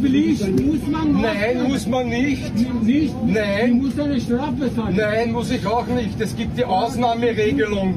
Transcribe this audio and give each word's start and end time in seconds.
Pflicht 0.00 0.48
muss 0.60 0.86
man 0.90 1.12
machen. 1.12 1.22
Nein, 1.22 1.62
muss 1.68 1.86
man 1.86 2.08
nicht. 2.08 2.82
Nicht? 2.82 3.14
Nein. 3.26 3.80
Du 3.80 3.86
musst 3.86 3.98
eine 4.00 4.20
Strafe 4.20 4.74
zahlen. 4.74 4.96
Nein, 4.96 5.32
muss 5.32 5.50
ich 5.50 5.66
auch 5.66 5.86
nicht. 5.86 6.20
Es 6.20 6.36
gibt 6.36 6.56
die 6.56 6.64
Ausnahmeregelung 6.64 7.94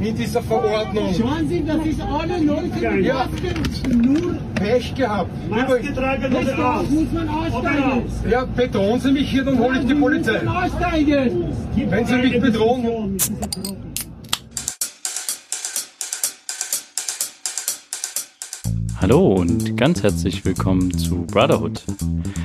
in 0.00 0.16
dieser 0.16 0.42
Verordnung. 0.42 1.14
Schauen 1.16 1.48
Sie, 1.48 1.62
das 1.64 1.86
ist 1.86 2.00
alle 2.00 2.38
Leute 2.44 2.94
mit 2.94 3.04
Ja. 3.04 3.28
Masken. 3.28 4.00
Nur 4.00 4.36
Pech 4.56 4.94
gehabt. 4.94 5.30
Maske 5.48 5.94
tragen 5.94 6.34
oder 6.34 6.76
aus? 6.80 6.90
muss 6.90 7.12
man 7.12 7.28
aussteigen. 7.28 8.02
Ja, 8.28 8.44
bedrohen 8.44 9.00
Sie 9.00 9.12
mich 9.12 9.30
hier, 9.30 9.44
dann 9.44 9.58
hole 9.58 9.78
ich 9.80 9.86
die 9.86 9.94
Polizei. 9.94 10.40
Muss. 10.42 11.90
Wenn 11.90 12.06
Sie 12.06 12.16
mich 12.16 12.40
bedrohen. 12.40 13.16
Hallo 19.06 19.34
und 19.34 19.76
ganz 19.76 20.02
herzlich 20.02 20.46
willkommen 20.46 20.90
zu 20.96 21.26
Brotherhood, 21.26 21.84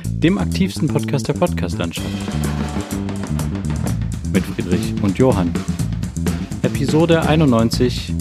dem 0.05 0.37
aktivsten 0.37 0.89
Podcast 0.89 1.29
der 1.29 1.33
Podcastlandschaft. 1.33 2.05
Mit 4.33 4.43
Friedrich 4.43 4.93
und 5.01 5.17
Johann. 5.17 5.53
Episode 6.61 7.21
91. 7.21 8.13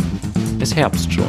Es 0.61 0.77
Herbst 0.77 1.13
schon. 1.13 1.27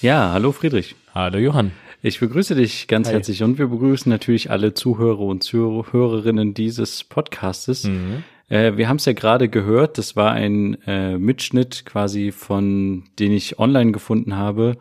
Ja, 0.00 0.32
hallo 0.32 0.52
Friedrich. 0.52 0.96
Hallo 1.14 1.36
Johann. 1.36 1.72
Ich 2.00 2.18
begrüße 2.18 2.54
dich 2.54 2.88
ganz 2.88 3.08
Hi. 3.08 3.16
herzlich 3.16 3.42
und 3.42 3.58
wir 3.58 3.66
begrüßen 3.66 4.08
natürlich 4.08 4.50
alle 4.50 4.72
Zuhörer 4.72 5.20
und 5.20 5.44
Zuhörerinnen 5.44 6.54
dieses 6.54 7.04
Podcastes. 7.04 7.84
Mhm. 7.84 8.24
Äh, 8.48 8.76
wir 8.76 8.88
haben 8.88 8.96
es 8.96 9.04
ja 9.04 9.12
gerade 9.12 9.48
gehört, 9.48 9.98
das 9.98 10.16
war 10.16 10.32
ein 10.32 10.78
äh, 10.86 11.18
Mitschnitt 11.18 11.84
quasi 11.84 12.32
von, 12.32 13.04
den 13.18 13.32
ich 13.32 13.58
online 13.58 13.92
gefunden 13.92 14.36
habe, 14.36 14.76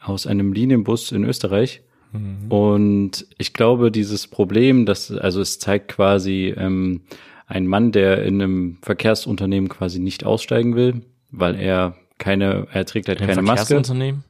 aus 0.00 0.26
einem 0.26 0.52
Linienbus 0.52 1.12
in 1.12 1.24
Österreich. 1.24 1.82
Mhm. 2.12 2.50
Und 2.50 3.26
ich 3.38 3.54
glaube, 3.54 3.90
dieses 3.90 4.26
Problem, 4.26 4.86
das, 4.86 5.10
also 5.10 5.40
es 5.40 5.58
zeigt 5.58 5.88
quasi 5.88 6.54
ähm, 6.56 7.02
ein 7.46 7.66
Mann, 7.66 7.92
der 7.92 8.22
in 8.24 8.40
einem 8.40 8.78
Verkehrsunternehmen 8.82 9.68
quasi 9.68 9.98
nicht 9.98 10.24
aussteigen 10.24 10.76
will, 10.76 11.02
weil 11.30 11.56
er 11.56 11.96
keine, 12.18 12.66
er 12.72 12.86
trägt 12.86 13.08
halt 13.08 13.20
In 13.20 13.26
keine 13.26 13.42
Maske. 13.42 13.66
Verkehrsunternehmen? 13.66 14.24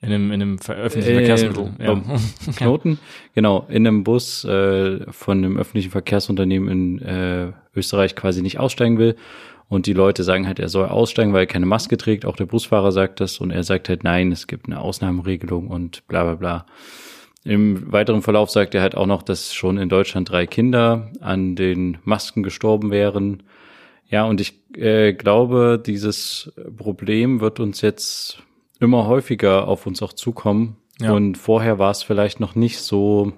In 0.00 0.12
einem, 0.12 0.30
in 0.30 0.42
einem 0.42 0.58
öffentlichen 0.68 1.10
Äh, 1.10 1.26
Verkehrsmittel. 1.26 1.70
Ja. 1.80 1.94
beim 1.94 2.04
Knoten, 2.56 2.98
genau, 3.34 3.66
in 3.68 3.86
einem 3.86 4.04
Bus 4.04 4.44
äh, 4.44 5.10
von 5.10 5.38
einem 5.38 5.56
öffentlichen 5.56 5.90
Verkehrsunternehmen 5.90 6.68
in 6.68 7.02
äh, 7.02 7.52
Österreich 7.74 8.14
quasi 8.14 8.42
nicht 8.42 8.60
aussteigen 8.60 8.98
will. 8.98 9.16
Und 9.68 9.86
die 9.86 9.92
Leute 9.92 10.22
sagen 10.22 10.46
halt, 10.46 10.60
er 10.60 10.68
soll 10.68 10.86
aussteigen, 10.86 11.32
weil 11.32 11.42
er 11.42 11.46
keine 11.46 11.66
Maske 11.66 11.96
trägt. 11.98 12.24
Auch 12.24 12.36
der 12.36 12.46
Busfahrer 12.46 12.90
sagt 12.90 13.20
das. 13.20 13.38
Und 13.38 13.50
er 13.50 13.62
sagt 13.64 13.88
halt, 13.88 14.02
nein, 14.02 14.32
es 14.32 14.46
gibt 14.46 14.66
eine 14.66 14.80
Ausnahmeregelung 14.80 15.68
und 15.68 16.06
bla 16.08 16.24
bla 16.24 16.34
bla. 16.36 16.66
Im 17.44 17.92
weiteren 17.92 18.22
Verlauf 18.22 18.50
sagt 18.50 18.74
er 18.74 18.82
halt 18.82 18.94
auch 18.94 19.06
noch, 19.06 19.22
dass 19.22 19.52
schon 19.52 19.78
in 19.78 19.88
Deutschland 19.88 20.30
drei 20.30 20.46
Kinder 20.46 21.10
an 21.20 21.54
den 21.54 21.98
Masken 22.04 22.42
gestorben 22.42 22.90
wären. 22.90 23.42
Ja, 24.08 24.24
und 24.24 24.40
ich 24.40 24.54
äh, 24.76 25.12
glaube, 25.12 25.82
dieses 25.84 26.52
Problem 26.76 27.40
wird 27.40 27.60
uns 27.60 27.82
jetzt 27.82 28.42
immer 28.80 29.06
häufiger 29.06 29.66
auf 29.68 29.86
uns 29.86 30.02
auch 30.02 30.12
zukommen. 30.12 30.76
Ja. 31.00 31.12
Und 31.12 31.36
vorher 31.38 31.78
war 31.78 31.90
es 31.90 32.02
vielleicht 32.02 32.40
noch 32.40 32.54
nicht 32.54 32.78
so, 32.78 33.32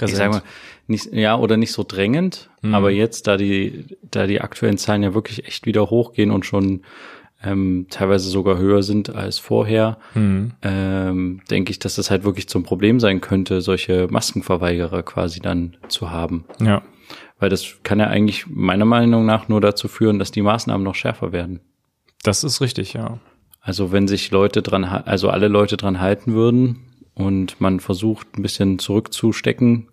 ich 0.00 0.14
sag 0.14 0.30
mal, 0.30 0.42
nicht, 0.86 1.12
ja, 1.12 1.36
oder 1.36 1.56
nicht 1.56 1.72
so 1.72 1.84
drängend. 1.86 2.50
Mhm. 2.62 2.74
Aber 2.74 2.90
jetzt, 2.90 3.26
da 3.26 3.36
die, 3.36 3.96
da 4.02 4.26
die 4.26 4.40
aktuellen 4.40 4.78
Zahlen 4.78 5.02
ja 5.02 5.14
wirklich 5.14 5.46
echt 5.46 5.66
wieder 5.66 5.90
hochgehen 5.90 6.30
und 6.30 6.46
schon 6.46 6.82
ähm, 7.42 7.86
teilweise 7.90 8.28
sogar 8.28 8.58
höher 8.58 8.82
sind 8.82 9.14
als 9.14 9.38
vorher, 9.38 9.98
Mhm. 10.14 10.52
ähm, 10.62 11.40
denke 11.50 11.70
ich, 11.70 11.78
dass 11.78 11.94
das 11.94 12.10
halt 12.10 12.22
wirklich 12.24 12.48
zum 12.48 12.64
Problem 12.64 13.00
sein 13.00 13.20
könnte, 13.20 13.62
solche 13.62 14.08
Maskenverweigerer 14.10 15.02
quasi 15.02 15.40
dann 15.40 15.76
zu 15.88 16.10
haben. 16.10 16.44
Ja. 16.60 16.82
Weil 17.38 17.48
das 17.48 17.76
kann 17.82 17.98
ja 17.98 18.08
eigentlich 18.08 18.46
meiner 18.46 18.84
Meinung 18.84 19.24
nach 19.24 19.48
nur 19.48 19.60
dazu 19.62 19.88
führen, 19.88 20.18
dass 20.18 20.30
die 20.30 20.42
Maßnahmen 20.42 20.84
noch 20.84 20.94
schärfer 20.94 21.32
werden. 21.32 21.60
Das 22.22 22.44
ist 22.44 22.60
richtig, 22.60 22.92
ja. 22.92 23.18
Also 23.60 23.92
wenn 23.92 24.08
sich 24.08 24.30
Leute 24.30 24.62
dran, 24.62 24.84
also 24.84 25.28
alle 25.30 25.48
Leute 25.48 25.76
dran 25.76 26.00
halten 26.00 26.32
würden 26.32 26.78
und 27.14 27.60
man 27.60 27.80
versucht 27.80 28.26
ein 28.36 28.42
bisschen 28.42 28.78
zurückzustecken, 28.78 29.88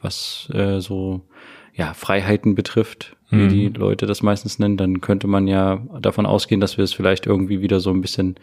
was 0.00 0.48
äh, 0.54 0.80
so 0.80 1.22
ja 1.74 1.92
Freiheiten 1.94 2.54
betrifft, 2.54 3.16
wie 3.30 3.36
Mhm. 3.36 3.48
die 3.50 3.68
Leute 3.68 4.06
das 4.06 4.22
meistens 4.22 4.58
nennen, 4.58 4.76
dann 4.76 5.00
könnte 5.00 5.26
man 5.26 5.46
ja 5.46 5.76
davon 6.00 6.26
ausgehen, 6.26 6.60
dass 6.60 6.76
wir 6.78 6.84
es 6.84 6.92
vielleicht 6.92 7.26
irgendwie 7.26 7.60
wieder 7.60 7.78
so 7.80 7.90
ein 7.90 8.00
bisschen 8.00 8.36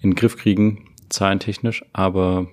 in 0.00 0.10
den 0.10 0.14
Griff 0.14 0.36
kriegen, 0.36 0.86
zahlentechnisch. 1.10 1.84
Aber 1.92 2.46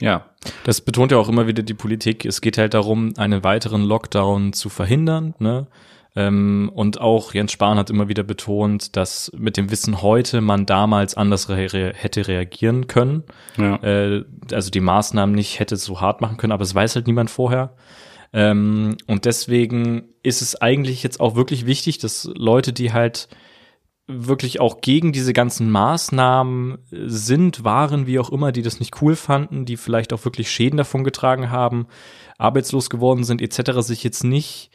ja, 0.00 0.26
Das 0.64 0.80
betont 0.80 1.10
ja 1.12 1.18
auch 1.18 1.28
immer 1.28 1.46
wieder 1.46 1.62
die 1.62 1.74
Politik. 1.74 2.24
Es 2.26 2.40
geht 2.40 2.58
halt 2.58 2.74
darum, 2.74 3.14
einen 3.16 3.42
weiteren 3.44 3.82
Lockdown 3.82 4.52
zu 4.52 4.68
verhindern. 4.68 5.34
Ne? 5.38 5.66
Ähm, 6.16 6.70
und 6.72 7.00
auch 7.00 7.34
Jens 7.34 7.52
Spahn 7.52 7.76
hat 7.76 7.90
immer 7.90 8.08
wieder 8.08 8.22
betont, 8.22 8.96
dass 8.96 9.32
mit 9.36 9.56
dem 9.56 9.70
Wissen 9.70 10.00
heute 10.00 10.40
man 10.40 10.64
damals 10.64 11.16
anders 11.16 11.48
re 11.48 11.92
hätte 11.94 12.28
reagieren 12.28 12.86
können. 12.86 13.24
ja. 13.56 13.76
äh, 13.82 14.24
also 14.52 14.70
die 14.70 14.80
Maßnahmen 14.80 15.34
nicht 15.34 15.58
hätte 15.58 15.76
so 15.76 16.00
hart 16.00 16.20
machen 16.20 16.36
können, 16.36 16.52
aber 16.52 16.62
es 16.62 16.74
weiß 16.74 16.94
halt 16.94 17.06
niemand 17.06 17.30
vorher. 17.30 17.74
Ähm, 18.32 18.96
und 19.06 19.24
deswegen 19.24 20.04
ist 20.22 20.42
es 20.42 20.60
eigentlich 20.60 21.02
jetzt 21.02 21.20
auch 21.20 21.34
wirklich 21.34 21.66
wichtig, 21.66 21.98
dass 21.98 22.30
Leute, 22.34 22.72
die 22.72 22.92
halt 22.92 23.28
wirklich 24.06 24.60
auch 24.60 24.80
gegen 24.82 25.12
diese 25.12 25.32
ganzen 25.32 25.70
Maßnahmen 25.70 26.78
sind, 26.90 27.64
waren, 27.64 28.06
wie 28.06 28.18
auch 28.18 28.30
immer, 28.30 28.52
die 28.52 28.62
das 28.62 28.78
nicht 28.78 29.00
cool 29.00 29.16
fanden, 29.16 29.64
die 29.64 29.76
vielleicht 29.76 30.12
auch 30.12 30.24
wirklich 30.24 30.50
Schäden 30.50 30.76
davon 30.76 31.04
getragen 31.04 31.50
haben, 31.50 31.86
arbeitslos 32.36 32.90
geworden 32.90 33.24
sind, 33.24 33.40
etc., 33.40 33.80
sich 33.80 34.04
jetzt 34.04 34.22
nicht 34.22 34.70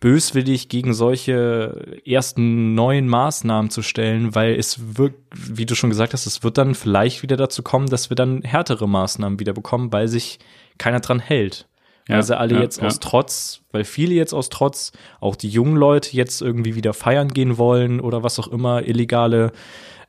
böswillig 0.00 0.68
gegen 0.68 0.92
solche 0.92 2.00
ersten 2.04 2.74
neuen 2.74 3.08
Maßnahmen 3.08 3.70
zu 3.70 3.82
stellen, 3.82 4.34
weil 4.34 4.54
es 4.54 4.98
wird, 4.98 5.14
wie 5.34 5.66
du 5.66 5.74
schon 5.74 5.90
gesagt 5.90 6.12
hast, 6.12 6.26
es 6.26 6.42
wird 6.42 6.58
dann 6.58 6.74
vielleicht 6.74 7.22
wieder 7.22 7.36
dazu 7.36 7.62
kommen, 7.62 7.88
dass 7.88 8.10
wir 8.10 8.14
dann 8.14 8.42
härtere 8.42 8.88
Maßnahmen 8.88 9.40
wieder 9.40 9.54
bekommen, 9.54 9.92
weil 9.92 10.08
sich 10.08 10.38
keiner 10.78 11.00
dran 11.00 11.20
hält. 11.20 11.66
Ja, 12.08 12.16
weil 12.16 12.22
sie 12.22 12.38
alle 12.38 12.54
ja, 12.56 12.60
jetzt 12.60 12.80
ja. 12.80 12.86
aus 12.86 13.00
Trotz, 13.00 13.62
weil 13.72 13.84
viele 13.84 14.14
jetzt 14.14 14.32
aus 14.32 14.48
Trotz, 14.48 14.92
auch 15.20 15.34
die 15.34 15.48
jungen 15.48 15.76
Leute 15.76 16.14
jetzt 16.14 16.40
irgendwie 16.40 16.76
wieder 16.76 16.92
feiern 16.92 17.28
gehen 17.28 17.58
wollen 17.58 17.98
oder 17.98 18.22
was 18.22 18.38
auch 18.38 18.48
immer, 18.48 18.86
illegale 18.86 19.50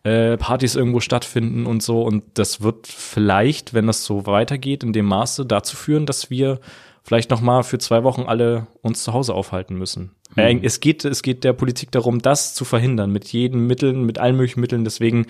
äh, 0.04 0.38
Partys 0.38 0.76
irgendwo 0.76 1.00
stattfinden 1.00 1.66
und 1.66 1.82
so. 1.82 2.04
Und 2.04 2.24
das 2.36 2.62
wird 2.62 2.88
vielleicht, 2.88 3.74
wenn 3.74 3.88
das 3.88 4.06
so 4.06 4.26
weitergeht, 4.28 4.84
in 4.84 4.94
dem 4.94 5.06
Maße 5.06 5.46
dazu 5.46 5.76
führen, 5.76 6.06
dass 6.06 6.30
wir 6.30 6.60
vielleicht 7.08 7.30
noch 7.30 7.40
mal 7.40 7.64
für 7.64 7.78
zwei 7.78 8.04
Wochen 8.04 8.24
alle 8.24 8.68
uns 8.82 9.02
zu 9.02 9.14
Hause 9.14 9.34
aufhalten 9.34 9.78
müssen. 9.78 10.12
Äh, 10.36 10.60
es 10.62 10.82
geht, 10.82 11.06
es 11.06 11.22
geht 11.22 11.46
der 11.46 11.54
Politik 11.54 11.90
darum, 11.92 12.22
das 12.22 12.54
zu 12.54 12.66
verhindern 12.66 13.12
mit 13.12 13.30
jeden 13.30 13.66
Mitteln, 13.66 14.04
mit 14.04 14.20
allen 14.20 14.36
möglichen 14.36 14.60
Mitteln. 14.60 14.84
Deswegen, 14.84 15.26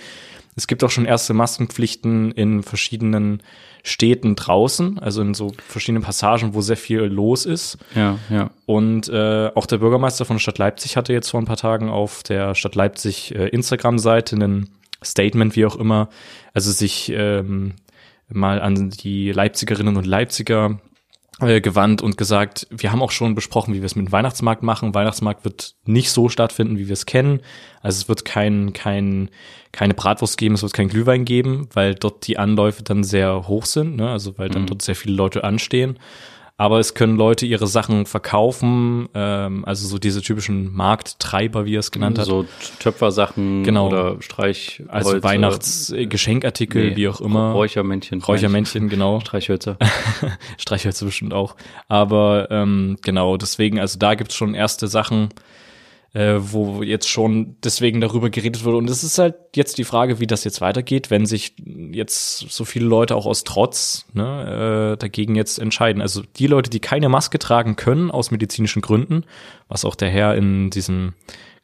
es 0.56 0.66
gibt 0.66 0.84
auch 0.84 0.90
schon 0.90 1.06
erste 1.06 1.36
Maskenpflichten 1.36 2.32
in 2.32 2.64
verschiedenen 2.64 3.44
Städten 3.84 4.36
draußen, 4.36 4.98
also 4.98 5.22
in 5.22 5.36
so 5.36 5.54
verschiedenen 5.68 6.02
Passagen, 6.02 6.56
wo 6.56 6.62
sehr 6.62 6.78
viel 6.78 7.02
los 7.02 7.46
ist. 7.46 7.78
ja, 7.94 8.18
ja. 8.32 8.50
Und 8.66 9.08
äh, 9.08 9.52
auch 9.54 9.68
der 9.68 9.78
Bürgermeister 9.78 10.26
von 10.26 10.38
der 10.38 10.42
Stadt 10.42 10.58
Leipzig 10.58 10.98
hatte 10.98 11.14
jetzt 11.14 11.30
vor 11.30 11.40
ein 11.40 11.46
paar 11.46 11.58
Tagen 11.58 11.90
auf 11.90 12.24
der 12.24 12.56
Stadt 12.56 12.74
Leipzig 12.74 13.36
äh, 13.36 13.50
Instagram-Seite 13.50 14.36
ein 14.36 14.70
Statement, 15.06 15.56
wie 15.56 15.68
auch 15.68 15.76
immer, 15.76 16.10
also 16.56 16.72
sich 16.72 17.12
ähm, 17.14 17.76
mal 18.30 18.62
an 18.62 18.90
die 18.90 19.32
Leipzigerinnen 19.32 19.96
und 19.96 20.08
Leipziger 20.08 20.80
äh, 21.40 21.62
gewandt 21.62 22.02
und 22.02 22.18
gesagt, 22.18 22.68
wir 22.72 22.92
haben 22.92 23.02
auch 23.02 23.12
schon 23.12 23.36
besprochen, 23.36 23.74
wie 23.74 23.80
wir 23.80 23.86
es 23.86 23.96
mit 23.96 24.08
dem 24.08 24.12
Weihnachtsmarkt 24.12 24.64
machen. 24.64 24.96
Weihnachtsmarkt 24.96 25.46
wird 25.46 25.76
nicht 25.86 26.12
so 26.12 26.30
stattfinden, 26.30 26.78
wie 26.78 26.88
wir 26.88 26.94
es 26.94 27.06
kennen. 27.06 27.42
Also 27.82 28.02
es 28.02 28.10
wird 28.10 28.26
kein, 28.26 28.74
kein, 28.74 29.30
keine 29.72 29.94
Bratwurst 29.94 30.38
geben, 30.38 30.56
es 30.56 30.64
wird 30.64 30.74
kein 30.74 30.90
Glühwein 30.90 31.26
geben, 31.26 31.70
weil 31.74 31.94
dort 31.94 32.26
die 32.28 32.40
Anläufe 32.40 32.84
dann 32.84 33.04
sehr 33.04 33.48
hoch 33.48 33.66
sind, 33.66 33.98
ne? 33.98 34.10
also 34.10 34.38
weil 34.38 34.50
dann 34.50 34.66
dort 34.66 34.82
sehr 34.82 34.96
viele 34.96 35.16
Leute 35.16 35.44
anstehen. 35.44 36.00
Aber 36.60 36.80
es 36.80 36.96
können 36.96 37.18
Leute 37.18 37.46
ihre 37.46 37.68
Sachen 37.68 38.08
verkaufen, 38.08 39.08
ähm, 39.14 39.64
also 39.66 39.88
so 39.88 40.00
diese 40.00 40.24
typischen 40.24 40.74
Markttreiber, 40.74 41.66
wie 41.66 41.76
er 41.76 41.82
es 41.82 41.92
genannt 41.92 42.18
hat. 42.18 42.26
So 42.26 42.46
Töpfersachen 42.80 43.64
Genau. 43.64 43.88
oder 43.88 44.20
Streich, 44.24 44.82
also 44.88 45.22
Weihnachtsgeschenkartikel, 45.22 46.96
wie 46.96 47.08
auch 47.08 47.22
immer. 47.22 47.52
Räuchermännchen. 47.52 48.24
Räuchermännchen, 48.24 48.90
genau. 48.90 49.20
Streichhölzer. 49.26 49.78
Streichhölzer 50.58 51.06
bestimmt 51.06 51.34
auch. 51.34 51.56
Aber 51.90 52.48
ähm, 52.50 52.98
genau, 53.04 53.38
deswegen, 53.38 53.80
also 53.80 54.00
da 54.00 54.16
gibt's 54.16 54.36
schon 54.36 54.56
erste 54.56 54.88
Sachen, 54.88 55.30
äh, 56.18 56.52
wo 56.52 56.82
jetzt 56.82 57.08
schon 57.08 57.58
deswegen 57.64 58.02
darüber 58.02 58.32
geredet 58.32 58.66
wurde. 58.66 58.78
Und 58.78 58.90
es 58.90 59.04
ist 59.04 59.20
halt 59.20 59.36
jetzt 59.56 59.78
die 59.78 59.84
Frage, 59.84 60.20
wie 60.20 60.26
das 60.26 60.44
jetzt 60.46 60.62
weitergeht, 60.62 61.12
wenn 61.12 61.28
sich 61.28 61.54
jetzt 61.92 62.40
so 62.40 62.66
viele 62.66 62.88
Leute 62.88 63.16
auch 63.16 63.28
aus 63.28 63.44
Trotz 63.44 64.08
ne, 64.14 64.94
äh, 64.94 64.98
dagegen 64.98 65.36
jetzt 65.36 65.60
entscheiden. 65.60 66.02
Also 66.02 66.24
die 66.38 66.48
Leute, 66.48 66.72
die 66.72 66.80
keine 66.80 67.08
Maske 67.08 67.38
tragen 67.38 67.76
können 67.76 68.10
aus 68.10 68.32
medizinischen 68.32 68.82
Gründen, 68.82 69.26
was 69.68 69.86
auch 69.86 69.94
der 69.94 70.10
Herr 70.10 70.34
in 70.34 70.72
diesem 70.72 71.14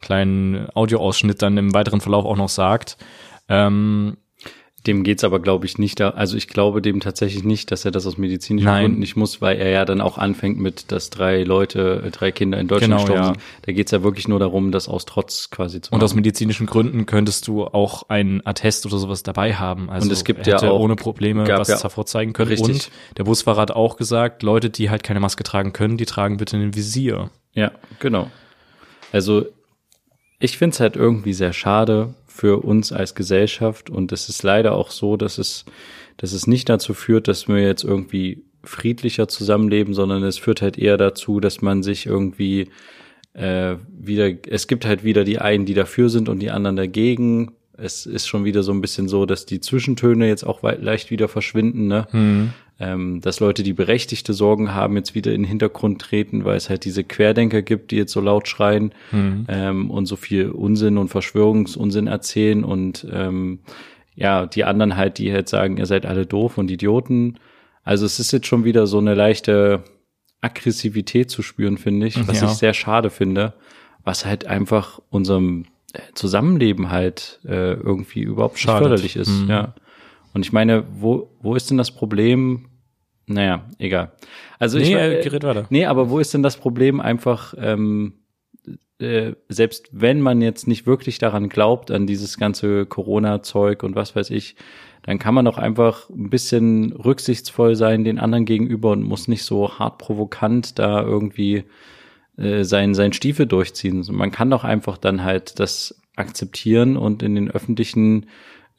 kleinen 0.01 0.67
Audioausschnitt 0.75 1.41
dann 1.41 1.57
im 1.57 1.73
weiteren 1.73 2.01
Verlauf 2.01 2.25
auch 2.25 2.37
noch 2.37 2.49
sagt, 2.49 2.97
ähm, 3.49 4.17
Dem 4.85 5.03
geht's 5.05 5.23
aber, 5.23 5.39
glaube 5.39 5.65
ich, 5.65 5.77
nicht 5.77 6.01
da. 6.01 6.09
Also 6.09 6.35
ich 6.35 6.49
glaube 6.49 6.81
dem 6.81 6.99
tatsächlich 6.99 7.45
nicht, 7.45 7.71
dass 7.71 7.85
er 7.85 7.91
das 7.91 8.05
aus 8.05 8.17
medizinischen 8.17 8.65
Nein. 8.65 8.83
Gründen 8.83 8.99
nicht 8.99 9.15
muss, 9.15 9.39
weil 9.41 9.57
er 9.57 9.69
ja 9.69 9.85
dann 9.85 10.01
auch 10.01 10.17
anfängt 10.17 10.59
mit, 10.59 10.91
dass 10.91 11.09
drei 11.09 11.43
Leute, 11.43 12.03
äh, 12.05 12.11
drei 12.11 12.33
Kinder 12.33 12.59
in 12.59 12.67
Deutschland 12.67 12.91
Genau, 12.91 13.01
gestorben 13.03 13.21
ja. 13.21 13.25
sind. 13.33 13.39
Da 13.65 13.71
geht's 13.71 13.91
ja 13.91 14.03
wirklich 14.03 14.27
nur 14.27 14.39
darum, 14.39 14.73
das 14.73 14.89
aus 14.89 15.05
Trotz 15.05 15.49
quasi 15.49 15.79
zu 15.79 15.93
Und 15.93 16.03
aus 16.03 16.11
machen. 16.11 16.17
medizinischen 16.17 16.65
Gründen 16.65 17.05
könntest 17.05 17.47
du 17.47 17.63
auch 17.65 18.09
ein 18.09 18.45
Attest 18.45 18.85
oder 18.85 18.97
sowas 18.97 19.23
dabei 19.23 19.53
haben. 19.55 19.89
Also 19.89 20.07
Und 20.07 20.11
es 20.11 20.25
gibt 20.25 20.45
hätte 20.47 20.65
ja 20.65 20.71
auch- 20.71 20.79
ohne 20.81 20.97
Probleme 20.97 21.47
was 21.47 21.69
ja- 21.69 21.81
hervorzeigen 21.81 22.33
können. 22.33 22.49
Richtig. 22.49 22.67
Und 22.69 22.91
der 23.17 23.23
Busfahrer 23.23 23.61
hat 23.61 23.71
auch 23.71 23.95
gesagt, 23.95 24.43
Leute, 24.43 24.69
die 24.69 24.89
halt 24.89 25.03
keine 25.03 25.21
Maske 25.21 25.43
tragen 25.43 25.71
können, 25.71 25.95
die 25.95 26.05
tragen 26.05 26.35
bitte 26.35 26.57
ein 26.57 26.75
Visier. 26.75 27.29
Ja, 27.53 27.71
genau. 27.99 28.29
Also 29.13 29.45
ich 30.39 30.57
finde 30.57 30.73
es 30.73 30.79
halt 30.81 30.97
irgendwie 30.97 31.31
sehr 31.31 31.53
schade 31.53 32.15
für 32.33 32.63
uns 32.63 32.91
als 32.91 33.13
Gesellschaft 33.13 33.91
und 33.91 34.11
es 34.11 34.27
ist 34.27 34.41
leider 34.41 34.73
auch 34.73 34.89
so, 34.89 35.17
dass 35.17 35.37
es, 35.37 35.65
dass 36.17 36.33
es 36.33 36.47
nicht 36.47 36.67
dazu 36.67 36.95
führt, 36.95 37.27
dass 37.27 37.47
wir 37.47 37.59
jetzt 37.59 37.83
irgendwie 37.83 38.41
friedlicher 38.63 39.27
zusammenleben, 39.27 39.93
sondern 39.93 40.23
es 40.23 40.39
führt 40.39 40.63
halt 40.63 40.79
eher 40.79 40.97
dazu, 40.97 41.39
dass 41.39 41.61
man 41.61 41.83
sich 41.83 42.07
irgendwie 42.07 42.69
äh, 43.33 43.75
wieder, 43.87 44.31
es 44.49 44.67
gibt 44.67 44.83
halt 44.83 45.03
wieder 45.03 45.23
die 45.23 45.37
einen, 45.37 45.67
die 45.67 45.75
dafür 45.75 46.09
sind 46.09 46.27
und 46.27 46.39
die 46.39 46.49
anderen 46.49 46.75
dagegen. 46.75 47.51
Es 47.77 48.07
ist 48.07 48.27
schon 48.27 48.45
wieder 48.45 48.63
so 48.63 48.71
ein 48.71 48.81
bisschen 48.81 49.07
so, 49.07 49.27
dass 49.27 49.45
die 49.45 49.59
Zwischentöne 49.59 50.27
jetzt 50.27 50.43
auch 50.43 50.63
leicht 50.63 51.11
wieder 51.11 51.27
verschwinden, 51.27 51.87
ne? 51.87 52.07
Ähm, 52.79 53.21
dass 53.21 53.39
Leute, 53.39 53.63
die 53.63 53.73
berechtigte 53.73 54.33
Sorgen 54.33 54.73
haben, 54.73 54.95
jetzt 54.97 55.13
wieder 55.15 55.31
in 55.33 55.41
den 55.43 55.47
Hintergrund 55.47 56.01
treten, 56.01 56.43
weil 56.45 56.57
es 56.57 56.69
halt 56.69 56.85
diese 56.85 57.03
Querdenker 57.03 57.61
gibt, 57.61 57.91
die 57.91 57.97
jetzt 57.97 58.11
so 58.13 58.19
laut 58.21 58.47
schreien 58.47 58.93
ähm, 59.11 59.91
und 59.91 60.05
so 60.07 60.15
viel 60.15 60.49
Unsinn 60.49 60.97
und 60.97 61.09
Verschwörungsunsinn 61.09 62.07
erzählen 62.07 62.63
und 62.63 63.05
ähm, 63.11 63.59
ja, 64.15 64.45
die 64.45 64.63
anderen 64.63 64.95
halt, 64.97 65.17
die 65.17 65.31
halt 65.31 65.49
sagen, 65.49 65.77
ihr 65.77 65.85
seid 65.85 66.05
alle 66.05 66.25
doof 66.25 66.57
und 66.57 66.69
Idioten. 66.69 67.37
Also 67.83 68.05
es 68.05 68.19
ist 68.19 68.31
jetzt 68.31 68.47
schon 68.47 68.63
wieder 68.63 68.85
so 68.87 68.97
eine 68.99 69.13
leichte 69.15 69.83
Aggressivität 70.41 71.29
zu 71.31 71.41
spüren, 71.41 71.77
finde 71.77 72.07
ich, 72.07 72.27
was 72.27 72.41
Ja. 72.41 72.47
ich 72.47 72.53
sehr 72.57 72.73
schade 72.73 73.09
finde, 73.09 73.53
was 74.03 74.25
halt 74.25 74.45
einfach 74.45 74.99
unserem 75.09 75.65
Zusammenleben 76.15 76.89
halt 76.91 77.39
äh, 77.45 77.73
irgendwie 77.73 78.21
überhaupt 78.21 78.55
nicht 78.55 78.63
Schadet. 78.63 78.83
förderlich 78.87 79.15
ist. 79.15 79.29
Mhm. 79.43 79.49
Ja. 79.49 79.75
Und 80.33 80.45
ich 80.45 80.51
meine, 80.51 80.85
wo, 80.91 81.29
wo 81.41 81.55
ist 81.55 81.69
denn 81.69 81.77
das 81.77 81.91
Problem? 81.91 82.69
Naja, 83.25 83.65
egal. 83.77 84.11
Also 84.59 84.79
ich 84.79 84.89
Nee, 84.89 84.95
äh, 84.95 85.19
äh, 85.19 85.23
gerät 85.23 85.43
weiter. 85.43 85.65
Nee, 85.69 85.85
aber 85.85 86.09
wo 86.09 86.19
ist 86.19 86.33
denn 86.33 86.43
das 86.43 86.57
Problem 86.57 86.99
einfach, 86.99 87.53
ähm, 87.57 88.13
äh, 88.99 89.33
selbst 89.49 89.89
wenn 89.91 90.21
man 90.21 90.41
jetzt 90.41 90.67
nicht 90.67 90.85
wirklich 90.85 91.19
daran 91.19 91.49
glaubt, 91.49 91.91
an 91.91 92.07
dieses 92.07 92.37
ganze 92.37 92.85
Corona-Zeug 92.85 93.83
und 93.83 93.95
was 93.95 94.15
weiß 94.15 94.29
ich, 94.31 94.55
dann 95.03 95.19
kann 95.19 95.33
man 95.33 95.45
doch 95.45 95.57
einfach 95.57 96.09
ein 96.09 96.29
bisschen 96.29 96.93
rücksichtsvoll 96.93 97.75
sein 97.75 98.03
den 98.03 98.19
anderen 98.19 98.45
gegenüber 98.45 98.91
und 98.91 99.03
muss 99.03 99.27
nicht 99.27 99.43
so 99.43 99.77
hart 99.77 99.97
provokant 99.97 100.79
da 100.79 101.01
irgendwie 101.01 101.65
äh, 102.37 102.63
sein, 102.63 102.93
sein 102.93 103.13
Stiefel 103.13 103.45
durchziehen. 103.45 104.05
Man 104.11 104.31
kann 104.31 104.49
doch 104.49 104.63
einfach 104.63 104.97
dann 104.97 105.23
halt 105.23 105.59
das 105.59 106.01
akzeptieren 106.15 106.95
und 106.95 107.21
in 107.21 107.35
den 107.35 107.51
öffentlichen 107.51 108.27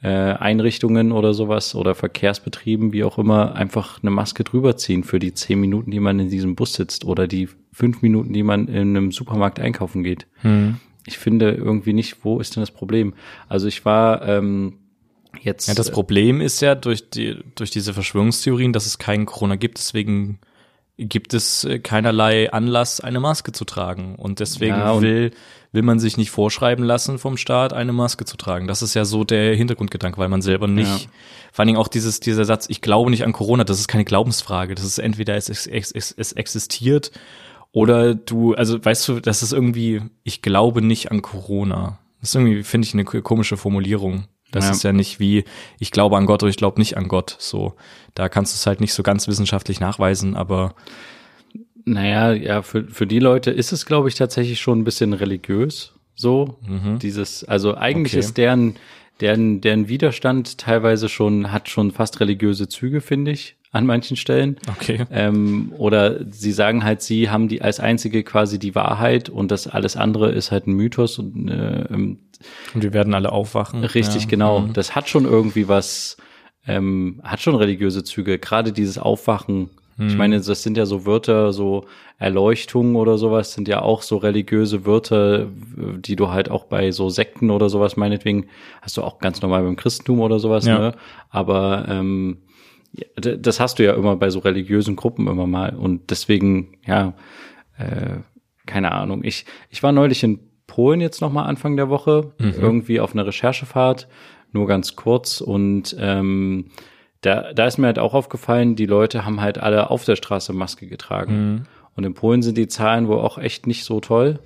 äh, 0.04 0.34
Einrichtungen 0.34 1.12
oder 1.12 1.32
sowas 1.32 1.74
oder 1.74 1.94
Verkehrsbetrieben, 1.94 2.92
wie 2.92 3.04
auch 3.04 3.16
immer, 3.16 3.54
einfach 3.54 4.02
eine 4.02 4.10
Maske 4.10 4.44
drüber 4.44 4.76
ziehen 4.76 5.02
für 5.02 5.18
die 5.18 5.32
zehn 5.32 5.58
Minuten, 5.58 5.90
die 5.90 5.98
man 5.98 6.20
in 6.20 6.28
diesem 6.28 6.56
Bus 6.56 6.74
sitzt 6.74 7.06
oder 7.06 7.26
die 7.26 7.48
fünf 7.72 8.02
Minuten, 8.02 8.34
die 8.34 8.42
man 8.42 8.68
in 8.68 8.94
einem 8.94 9.12
Supermarkt 9.12 9.58
einkaufen 9.60 10.02
geht. 10.04 10.26
Hm. 10.42 10.76
Ich 11.06 11.16
finde 11.16 11.52
irgendwie 11.52 11.94
nicht, 11.94 12.22
wo 12.22 12.38
ist 12.38 12.54
denn 12.54 12.60
das 12.60 12.70
Problem? 12.70 13.14
Also 13.48 13.66
ich 13.66 13.86
war 13.86 14.28
ähm, 14.28 14.74
jetzt. 15.40 15.68
Ja, 15.68 15.74
das 15.74 15.90
Problem 15.90 16.42
ist 16.42 16.60
ja 16.60 16.74
durch 16.74 17.08
die, 17.08 17.38
durch 17.54 17.70
diese 17.70 17.94
Verschwörungstheorien, 17.94 18.74
dass 18.74 18.84
es 18.84 18.98
keinen 18.98 19.24
Corona 19.24 19.56
gibt, 19.56 19.78
deswegen 19.78 20.38
gibt 20.96 21.34
es 21.34 21.64
äh, 21.64 21.78
keinerlei 21.80 22.52
Anlass, 22.52 23.00
eine 23.00 23.20
Maske 23.20 23.52
zu 23.52 23.64
tragen. 23.64 24.14
Und 24.16 24.40
deswegen 24.40 24.76
Ja, 24.76 24.92
und- 24.92 25.02
will, 25.02 25.30
will 25.72 25.82
man 25.82 25.98
sich 25.98 26.16
nicht 26.16 26.30
vorschreiben 26.30 26.84
lassen 26.84 27.18
vom 27.18 27.36
Staat, 27.36 27.72
eine 27.72 27.92
Maske 27.92 28.24
zu 28.24 28.36
tragen. 28.36 28.68
Das 28.68 28.80
ist 28.82 28.94
ja 28.94 29.04
so 29.04 29.24
der 29.24 29.56
Hintergrundgedanke, 29.56 30.18
weil 30.18 30.28
man 30.28 30.40
selber 30.42 30.68
nicht, 30.68 30.86
Ja. 31.04 31.10
vor 31.52 31.62
allen 31.62 31.66
Dingen 31.68 31.78
auch 31.78 31.88
dieses, 31.88 32.20
dieser 32.20 32.44
Satz, 32.44 32.66
ich 32.68 32.80
glaube 32.80 33.10
nicht 33.10 33.24
an 33.24 33.32
Corona, 33.32 33.64
das 33.64 33.80
ist 33.80 33.88
keine 33.88 34.04
Glaubensfrage. 34.04 34.74
Das 34.76 34.84
ist 34.84 34.98
entweder 34.98 35.34
es, 35.36 35.48
es, 35.48 35.66
es, 35.66 35.90
es, 35.90 36.12
es 36.12 36.32
existiert 36.32 37.10
oder 37.72 38.14
du, 38.14 38.54
also 38.54 38.82
weißt 38.84 39.08
du, 39.08 39.18
das 39.20 39.42
ist 39.42 39.52
irgendwie, 39.52 40.00
ich 40.22 40.42
glaube 40.42 40.80
nicht 40.80 41.10
an 41.10 41.22
Corona. 41.22 41.98
Das 42.20 42.30
ist 42.30 42.36
irgendwie, 42.36 42.62
finde 42.62 42.86
ich, 42.86 42.94
eine 42.94 43.04
komische 43.04 43.56
Formulierung. 43.56 44.26
Das 44.54 44.66
Ja. 44.66 44.70
ist 44.70 44.82
ja 44.84 44.92
nicht 44.92 45.18
wie, 45.18 45.44
ich 45.80 45.90
glaube 45.90 46.16
an 46.16 46.26
Gott 46.26 46.42
oder 46.42 46.50
ich 46.50 46.56
glaube 46.56 46.78
nicht 46.80 46.96
an 46.96 47.08
Gott. 47.08 47.34
So, 47.40 47.74
da 48.14 48.28
kannst 48.28 48.52
du 48.52 48.56
es 48.56 48.66
halt 48.66 48.80
nicht 48.80 48.94
so 48.94 49.02
ganz 49.02 49.26
wissenschaftlich 49.26 49.80
nachweisen, 49.80 50.36
aber 50.36 50.74
Naja, 51.84 52.32
ja, 52.32 52.62
für, 52.62 52.84
für 52.88 53.06
die 53.06 53.18
Leute 53.18 53.50
ist 53.50 53.72
es, 53.72 53.84
glaube 53.84 54.08
ich, 54.08 54.14
tatsächlich 54.14 54.60
schon 54.60 54.80
ein 54.80 54.84
bisschen 54.84 55.12
religiös. 55.12 55.92
So, 56.14 56.56
dieses, 57.02 57.42
also 57.44 57.76
eigentlich 57.76 58.12
Okay. 58.14 58.20
ist 58.20 58.36
deren, 58.38 58.76
deren, 59.20 59.60
deren 59.60 59.88
Widerstand 59.88 60.58
teilweise 60.58 61.08
schon, 61.08 61.50
hat 61.50 61.68
schon 61.68 61.90
fast 61.90 62.20
religiöse 62.20 62.68
Züge, 62.68 63.00
finde 63.00 63.32
ich, 63.32 63.56
an 63.74 63.86
manchen 63.86 64.16
Stellen. 64.16 64.56
okay. 64.68 65.04
Ähm, 65.10 65.72
oder 65.76 66.20
sie 66.32 66.52
sagen 66.52 66.84
halt, 66.84 67.02
sie 67.02 67.28
haben 67.28 67.48
die 67.48 67.60
als 67.60 67.80
einzige 67.80 68.22
quasi 68.22 68.58
die 68.58 68.74
Wahrheit 68.74 69.28
und 69.28 69.50
das 69.50 69.66
alles 69.66 69.96
andere 69.96 70.30
ist 70.32 70.50
halt 70.50 70.66
ein 70.66 70.74
Mythos 70.74 71.18
und 71.18 71.48
äh, 71.48 71.84
ähm, 71.92 72.18
Und 72.74 72.82
wir 72.82 72.92
werden 72.92 73.14
alle 73.14 73.32
aufwachen. 73.32 73.84
Richtig, 73.84 74.22
ja. 74.22 74.28
genau. 74.28 74.60
Mhm. 74.60 74.72
Das 74.72 74.94
hat 74.94 75.08
schon 75.08 75.24
irgendwie 75.24 75.68
was, 75.68 76.16
ähm, 76.66 77.20
hat 77.24 77.40
schon 77.40 77.54
religiöse 77.56 78.04
Züge. 78.04 78.38
Gerade 78.38 78.72
dieses 78.72 78.96
Aufwachen. 78.96 79.70
Mhm. 79.96 80.08
Ich 80.08 80.16
meine, 80.16 80.40
das 80.40 80.62
sind 80.62 80.76
ja 80.76 80.86
so 80.86 81.04
Wörter, 81.04 81.52
so 81.52 81.84
Erleuchtung 82.18 82.94
oder 82.96 83.18
sowas, 83.18 83.52
sind 83.54 83.66
ja 83.68 83.82
auch 83.82 84.02
so 84.02 84.16
religiöse 84.18 84.86
Wörter, 84.86 85.46
die 85.98 86.14
du 86.16 86.28
halt 86.30 86.48
auch 86.50 86.64
bei 86.64 86.92
so 86.92 87.10
Sekten 87.10 87.50
oder 87.50 87.68
sowas, 87.68 87.96
meinetwegen, 87.96 88.46
hast 88.82 88.96
du 88.96 89.02
auch 89.02 89.18
ganz 89.18 89.42
normal 89.42 89.62
beim 89.64 89.74
Christentum 89.76 90.20
oder 90.20 90.38
sowas, 90.38 90.64
Ja. 90.64 90.78
ne? 90.78 90.94
Aber 91.30 91.86
ähm, 91.88 92.38
das 93.16 93.60
hast 93.60 93.78
du 93.78 93.84
ja 93.84 93.94
immer 93.94 94.16
bei 94.16 94.30
so 94.30 94.38
religiösen 94.40 94.96
Gruppen 94.96 95.26
immer 95.26 95.46
mal. 95.46 95.74
Und 95.74 96.10
deswegen, 96.10 96.76
ja, 96.86 97.14
äh, 97.78 98.18
keine 98.66 98.92
Ahnung. 98.92 99.24
Ich, 99.24 99.46
ich 99.70 99.82
war 99.82 99.92
neulich 99.92 100.22
in 100.22 100.40
Polen 100.66 101.00
jetzt 101.00 101.20
nochmal 101.20 101.46
Anfang 101.46 101.76
der 101.76 101.88
Woche, 101.88 102.32
irgendwie 102.60 103.00
auf 103.00 103.12
einer 103.12 103.26
Recherchefahrt, 103.26 104.08
nur 104.52 104.66
ganz 104.66 104.96
kurz. 104.96 105.40
Und 105.40 105.94
ähm, 105.98 106.70
da, 107.20 107.52
da 107.52 107.66
ist 107.66 107.78
mir 107.78 107.86
halt 107.86 107.98
auch 107.98 108.14
aufgefallen, 108.14 108.76
die 108.76 108.86
Leute 108.86 109.24
haben 109.24 109.40
halt 109.40 109.58
alle 109.58 109.90
auf 109.90 110.04
der 110.04 110.16
Straße 110.16 110.52
Maske 110.52 110.86
getragen. 110.86 111.34
Und 111.96 112.04
in 112.04 112.14
Polen 112.14 112.42
sind 112.42 112.58
die 112.58 112.68
Zahlen 112.68 113.08
wohl 113.08 113.18
auch 113.18 113.38
echt 113.38 113.66
nicht 113.66 113.84
so 113.84 114.00
toll. 114.00 114.40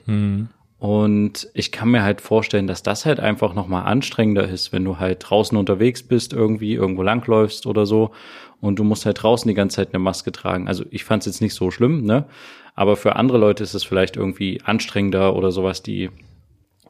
Und 0.79 1.49
ich 1.55 1.73
kann 1.73 1.91
mir 1.91 2.05
halt 2.05 2.21
vorstellen, 2.21 2.69
dass 2.69 2.85
das 2.85 3.05
halt 3.05 3.19
einfach 3.19 3.53
nochmal 3.53 3.85
anstrengender 3.85 4.47
ist, 4.49 4.73
wenn 4.73 4.85
du 4.85 4.99
halt 4.99 5.25
draußen 5.29 5.59
unterwegs 5.59 6.05
bist, 6.05 6.33
irgendwie 6.33 6.75
irgendwo 6.75 7.03
langläufst 7.03 7.67
oder 7.67 7.85
so 7.85 8.13
und 8.61 8.79
du 8.79 8.85
musst 8.85 9.05
halt 9.05 9.23
draußen 9.23 9.49
die 9.49 9.55
ganze 9.55 9.77
Zeit 9.77 9.89
eine 9.93 9.99
Maske 9.99 10.31
tragen. 10.31 10.69
Also 10.69 10.85
ich 10.91 11.05
fand 11.05 11.23
es 11.23 11.27
jetzt 11.27 11.41
nicht 11.41 11.55
so 11.55 11.71
schlimm, 11.71 12.05
ne? 12.05 12.27
Aber 12.75 12.97
für 12.97 13.17
andere 13.17 13.39
Leute 13.39 13.65
ist 13.65 13.75
es 13.75 13.83
vielleicht 13.83 14.17
irgendwie 14.17 14.61
anstrengender 14.65 15.35
oder 15.35 15.51
sowas, 15.51 15.83
die 15.83 16.11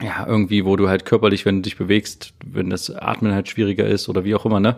ja 0.02 0.26
irgendwie, 0.26 0.66
wo 0.66 0.76
du 0.76 0.88
halt 0.88 1.07
körperlich, 1.07 1.47
wenn 1.47 1.57
du 1.57 1.62
dich 1.62 1.78
bewegst, 1.78 2.35
wenn 2.45 2.68
das 2.68 2.90
Atmen 2.90 3.35
halt 3.35 3.49
schwieriger 3.49 3.87
ist 3.87 4.09
oder 4.11 4.25
wie 4.25 4.35
auch 4.35 4.45
immer, 4.45 4.61
ne? 4.61 4.76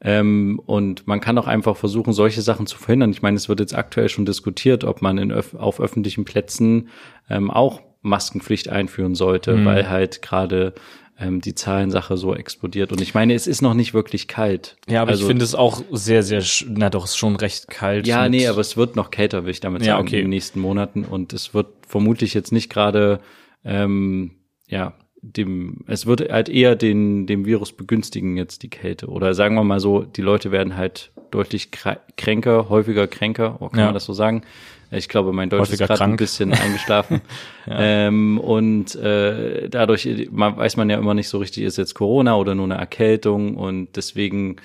Ähm, 0.00 0.60
und 0.66 1.06
man 1.06 1.20
kann 1.20 1.38
auch 1.38 1.46
einfach 1.46 1.76
versuchen, 1.76 2.12
solche 2.12 2.42
Sachen 2.42 2.66
zu 2.66 2.76
verhindern. 2.76 3.10
Ich 3.10 3.22
meine, 3.22 3.36
es 3.36 3.48
wird 3.48 3.60
jetzt 3.60 3.74
aktuell 3.74 4.08
schon 4.08 4.26
diskutiert, 4.26 4.84
ob 4.84 5.00
man 5.00 5.16
in 5.16 5.32
öff 5.32 5.54
auf 5.54 5.80
öffentlichen 5.80 6.24
Plätzen 6.24 6.88
ähm, 7.30 7.50
auch 7.50 7.80
Maskenpflicht 8.06 8.68
einführen 8.68 9.14
sollte, 9.14 9.64
weil 9.64 9.88
halt 9.90 10.22
gerade 10.22 10.72
ähm, 11.18 11.40
die 11.40 11.54
Zahlensache 11.54 12.16
so 12.18 12.34
explodiert. 12.34 12.92
Und 12.92 13.00
ich 13.00 13.14
meine, 13.14 13.32
es 13.32 13.46
ist 13.46 13.62
noch 13.62 13.72
nicht 13.72 13.94
wirklich 13.94 14.28
kalt. 14.28 14.76
Ja, 14.86 15.00
aber 15.02 15.12
Also- 15.12 15.22
ich 15.22 15.26
finde 15.28 15.44
es 15.44 15.54
auch 15.54 15.82
sehr, 15.90 16.22
sehr, 16.22 16.42
na 16.68 16.90
doch, 16.90 17.04
ist 17.06 17.16
schon 17.16 17.36
recht 17.36 17.68
kalt. 17.68 18.06
Ja, 18.06 18.28
nee, 18.28 18.46
aber 18.48 18.60
es 18.60 18.76
wird 18.76 18.96
noch 18.96 19.10
kälter, 19.10 19.44
will 19.44 19.50
ich 19.50 19.60
damit 19.60 19.80
Ja, 19.82 19.94
sagen, 19.96 20.06
okay. 20.08 20.16
in 20.18 20.24
den 20.24 20.30
nächsten 20.30 20.60
Monaten. 20.60 21.04
Und 21.04 21.32
es 21.32 21.54
wird 21.54 21.68
vermutlich 21.88 22.34
jetzt 22.34 22.52
nicht 22.52 22.68
gerade, 22.68 23.20
ähm, 23.64 24.32
ja, 24.68 24.92
dem, 25.22 25.84
es 25.86 26.04
wird 26.06 26.30
halt 26.30 26.48
eher 26.50 26.76
den, 26.76 27.26
dem 27.26 27.46
Virus 27.46 27.72
begünstigen 27.72 28.36
jetzt 28.36 28.62
die 28.62 28.68
Kälte. 28.70 29.06
Oder 29.08 29.32
sagen 29.34 29.54
wir 29.54 29.64
mal 29.64 29.80
so, 29.80 30.02
die 30.02 30.22
Leute 30.22 30.52
werden 30.52 30.76
halt 30.76 31.10
deutlich 31.30 31.70
krä- 31.72 31.98
kränker, 32.18 32.68
häufiger 32.68 33.06
kränker, 33.08 33.56
oh, 33.60 33.68
kann 33.70 33.78
Ja. 33.80 33.84
man 33.86 33.94
das 33.94 34.04
so 34.04 34.12
sagen? 34.12 34.42
Ich 34.90 35.08
glaube, 35.08 35.32
mein 35.32 35.50
Deutsch 35.50 35.62
Häufiger 35.62 35.84
ist 35.84 35.88
gerade 35.88 36.04
ein 36.04 36.16
bisschen 36.16 36.52
eingeschlafen. 36.52 37.20
ähm, 37.68 38.38
und 38.38 38.94
äh, 38.94 39.68
dadurch 39.68 40.08
man, 40.30 40.56
weiß 40.56 40.76
man 40.76 40.88
ja 40.90 40.98
immer 40.98 41.14
nicht 41.14 41.28
so 41.28 41.38
richtig, 41.38 41.64
ist 41.64 41.76
jetzt 41.76 41.94
Corona 41.94 42.36
oder 42.36 42.54
nur 42.54 42.66
eine 42.66 42.76
Erkältung 42.76 43.56
und 43.56 43.96
deswegen 43.96 44.56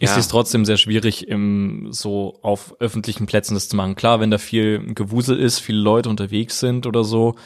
ist 0.00 0.12
ja. 0.12 0.18
es 0.18 0.28
trotzdem 0.28 0.64
sehr 0.64 0.78
schwierig, 0.78 1.28
im, 1.28 1.88
so 1.90 2.38
auf 2.42 2.74
öffentlichen 2.80 3.26
Plätzen 3.26 3.54
das 3.54 3.68
zu 3.68 3.76
machen. 3.76 3.94
Klar, 3.94 4.20
wenn 4.20 4.30
da 4.30 4.38
viel 4.38 4.94
Gewusel 4.94 5.38
ist, 5.38 5.60
viele 5.60 5.78
Leute 5.78 6.08
unterwegs 6.08 6.58
sind 6.58 6.86
oder 6.86 7.04
so, 7.04 7.36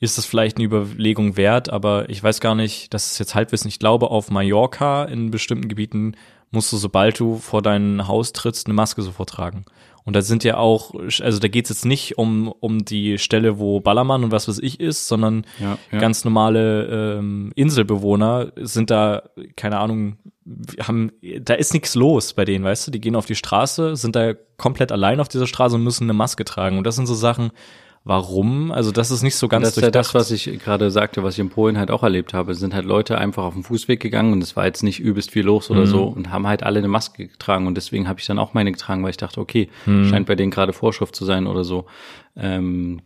ist 0.00 0.16
das 0.18 0.24
vielleicht 0.24 0.56
eine 0.56 0.66
Überlegung 0.66 1.36
wert, 1.36 1.68
aber 1.68 2.08
ich 2.08 2.22
weiß 2.22 2.40
gar 2.40 2.54
nicht, 2.54 2.94
das 2.94 3.12
ist 3.12 3.18
jetzt 3.18 3.34
Halbwissen. 3.34 3.68
Ich 3.68 3.78
glaube, 3.78 4.10
auf 4.10 4.30
Mallorca 4.30 5.04
in 5.04 5.30
bestimmten 5.30 5.68
Gebieten 5.68 6.14
musst 6.50 6.72
du, 6.72 6.76
sobald 6.76 7.18
du 7.18 7.36
vor 7.36 7.60
dein 7.60 8.06
Haus 8.06 8.32
trittst, 8.32 8.66
eine 8.66 8.74
Maske 8.74 9.02
sofort 9.02 9.30
tragen. 9.30 9.64
Und 10.06 10.14
da 10.14 10.22
sind 10.22 10.44
ja 10.44 10.56
auch, 10.56 10.94
also 11.20 11.40
da 11.40 11.48
geht's 11.48 11.68
jetzt 11.68 11.84
nicht 11.84 12.16
um, 12.16 12.48
um 12.60 12.84
die 12.84 13.18
Stelle, 13.18 13.58
wo 13.58 13.80
Ballermann 13.80 14.22
und 14.22 14.30
was 14.30 14.46
weiß 14.46 14.60
ich 14.60 14.78
ist, 14.78 15.08
sondern 15.08 15.44
Ja, 15.58 15.78
ja. 15.90 15.98
ganz 15.98 16.24
normale 16.24 17.18
ähm, 17.18 17.52
Inselbewohner 17.56 18.52
sind 18.54 18.90
da, 18.90 19.24
keine 19.56 19.78
Ahnung, 19.78 20.16
haben, 20.80 21.10
da 21.40 21.54
ist 21.54 21.74
nichts 21.74 21.96
los 21.96 22.34
bei 22.34 22.44
denen, 22.44 22.64
weißt 22.64 22.86
du? 22.86 22.90
Die 22.92 23.00
gehen 23.00 23.16
auf 23.16 23.26
die 23.26 23.34
Straße, 23.34 23.96
sind 23.96 24.14
da 24.14 24.34
komplett 24.56 24.92
allein 24.92 25.18
auf 25.18 25.26
dieser 25.26 25.48
Straße 25.48 25.74
und 25.74 25.82
müssen 25.82 26.04
eine 26.04 26.12
Maske 26.12 26.44
tragen. 26.44 26.78
Und 26.78 26.86
das 26.86 26.94
sind 26.94 27.06
so 27.06 27.14
Sachen, 27.14 27.50
warum? 28.06 28.70
Also 28.70 28.92
das 28.92 29.10
ist 29.10 29.22
nicht 29.22 29.34
so 29.34 29.48
ganz 29.48 29.64
das 29.66 29.76
ist 29.76 29.82
ja 29.82 29.90
das, 29.90 30.12
durchdacht. 30.12 30.14
was 30.14 30.30
ich 30.30 30.60
gerade 30.62 30.90
sagte, 30.92 31.22
was 31.24 31.34
ich 31.34 31.40
in 31.40 31.50
Polen 31.50 31.76
halt 31.76 31.90
auch 31.90 32.02
erlebt 32.04 32.32
habe. 32.34 32.52
Es 32.52 32.60
sind 32.60 32.72
halt 32.72 32.84
Leute 32.86 33.18
einfach 33.18 33.42
auf 33.42 33.54
den 33.54 33.64
Fußweg 33.64 33.98
gegangen 34.00 34.32
und 34.32 34.42
es 34.42 34.54
war 34.56 34.64
jetzt 34.64 34.82
nicht 34.84 35.00
übelst 35.00 35.32
viel 35.32 35.44
los 35.44 35.68
Mhm. 35.68 35.76
oder 35.76 35.86
so 35.86 36.04
und 36.04 36.30
haben 36.30 36.46
halt 36.46 36.62
alle 36.62 36.78
eine 36.78 36.88
Maske 36.88 37.26
getragen 37.26 37.66
und 37.66 37.74
deswegen 37.74 38.08
habe 38.08 38.20
ich 38.20 38.26
dann 38.26 38.38
auch 38.38 38.54
meine 38.54 38.70
getragen, 38.72 39.02
weil 39.02 39.10
ich 39.10 39.16
dachte, 39.16 39.40
okay, 39.40 39.68
Mhm. 39.86 40.08
scheint 40.08 40.26
bei 40.26 40.36
denen 40.36 40.52
gerade 40.52 40.72
Vorschrift 40.72 41.16
zu 41.16 41.24
sein 41.24 41.46
oder 41.48 41.64
so. 41.64 41.86
Ähm, 42.36 43.00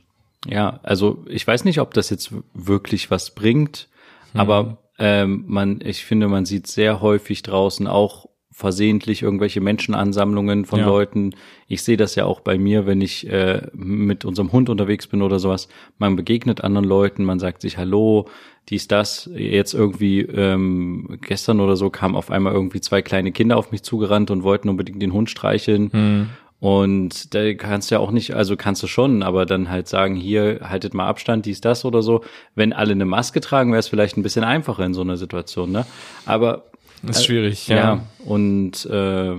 ja, 0.46 0.80
also 0.82 1.24
ich 1.28 1.46
weiß 1.46 1.64
nicht, 1.64 1.80
ob 1.80 1.94
das 1.94 2.10
jetzt 2.10 2.32
wirklich 2.54 3.10
was 3.10 3.34
bringt, 3.34 3.88
Mhm. 4.34 4.40
aber 4.40 4.76
ähm, 4.98 5.44
man, 5.48 5.80
ich 5.82 6.04
finde, 6.04 6.28
man 6.28 6.44
sieht 6.44 6.66
sehr 6.66 7.00
häufig 7.00 7.42
draußen 7.42 7.86
auch 7.86 8.26
versehentlich 8.52 9.22
irgendwelche 9.22 9.60
Menschenansammlungen 9.60 10.64
von 10.64 10.80
Ja. 10.80 10.86
Leuten. 10.86 11.34
Ich 11.68 11.82
sehe 11.82 11.96
das 11.96 12.14
ja 12.16 12.24
auch 12.24 12.40
bei 12.40 12.58
mir, 12.58 12.84
wenn 12.84 13.00
ich 13.00 13.28
äh, 13.30 13.62
mit 13.72 14.24
unserem 14.24 14.52
Hund 14.52 14.68
unterwegs 14.68 15.06
bin 15.06 15.22
oder 15.22 15.38
sowas. 15.38 15.68
Man 15.98 16.16
begegnet 16.16 16.62
anderen 16.62 16.86
Leuten, 16.86 17.24
man 17.24 17.38
sagt 17.38 17.62
sich 17.62 17.78
Hallo, 17.78 18.26
dies, 18.68 18.88
das. 18.88 19.30
Jetzt 19.34 19.72
irgendwie 19.72 20.20
ähm, 20.20 21.18
gestern 21.22 21.60
oder 21.60 21.76
so 21.76 21.90
kamen 21.90 22.16
auf 22.16 22.30
einmal 22.30 22.52
irgendwie 22.52 22.80
zwei 22.80 23.02
kleine 23.02 23.32
Kinder 23.32 23.56
auf 23.56 23.72
mich 23.72 23.82
zugerannt 23.82 24.30
und 24.30 24.42
wollten 24.42 24.68
unbedingt 24.68 25.00
den 25.00 25.12
Hund 25.12 25.30
streicheln. 25.30 26.28
Und 26.60 27.34
da 27.34 27.54
kannst 27.54 27.90
du 27.90 27.94
ja 27.94 28.00
auch 28.00 28.10
nicht, 28.10 28.34
also 28.34 28.54
kannst 28.54 28.82
du 28.82 28.86
schon, 28.86 29.22
aber 29.22 29.46
dann 29.46 29.70
halt 29.70 29.88
sagen, 29.88 30.14
hier 30.14 30.60
haltet 30.62 30.92
mal 30.92 31.06
Abstand, 31.08 31.46
dies, 31.46 31.62
das 31.62 31.86
oder 31.86 32.02
so. 32.02 32.22
Wenn 32.54 32.74
alle 32.74 32.92
eine 32.92 33.06
Maske 33.06 33.40
tragen, 33.40 33.70
wäre 33.72 33.80
es 33.80 33.88
vielleicht 33.88 34.18
ein 34.18 34.22
bisschen 34.22 34.44
einfacher 34.44 34.84
in 34.84 34.92
so 34.92 35.00
einer 35.00 35.16
Situation, 35.16 35.72
ne? 35.72 35.86
Aber 36.26 36.64
ist 37.02 37.24
schwierig, 37.24 37.68
ja, 37.68 37.76
ja. 37.76 38.06
und 38.24 38.86
äh, 38.86 39.36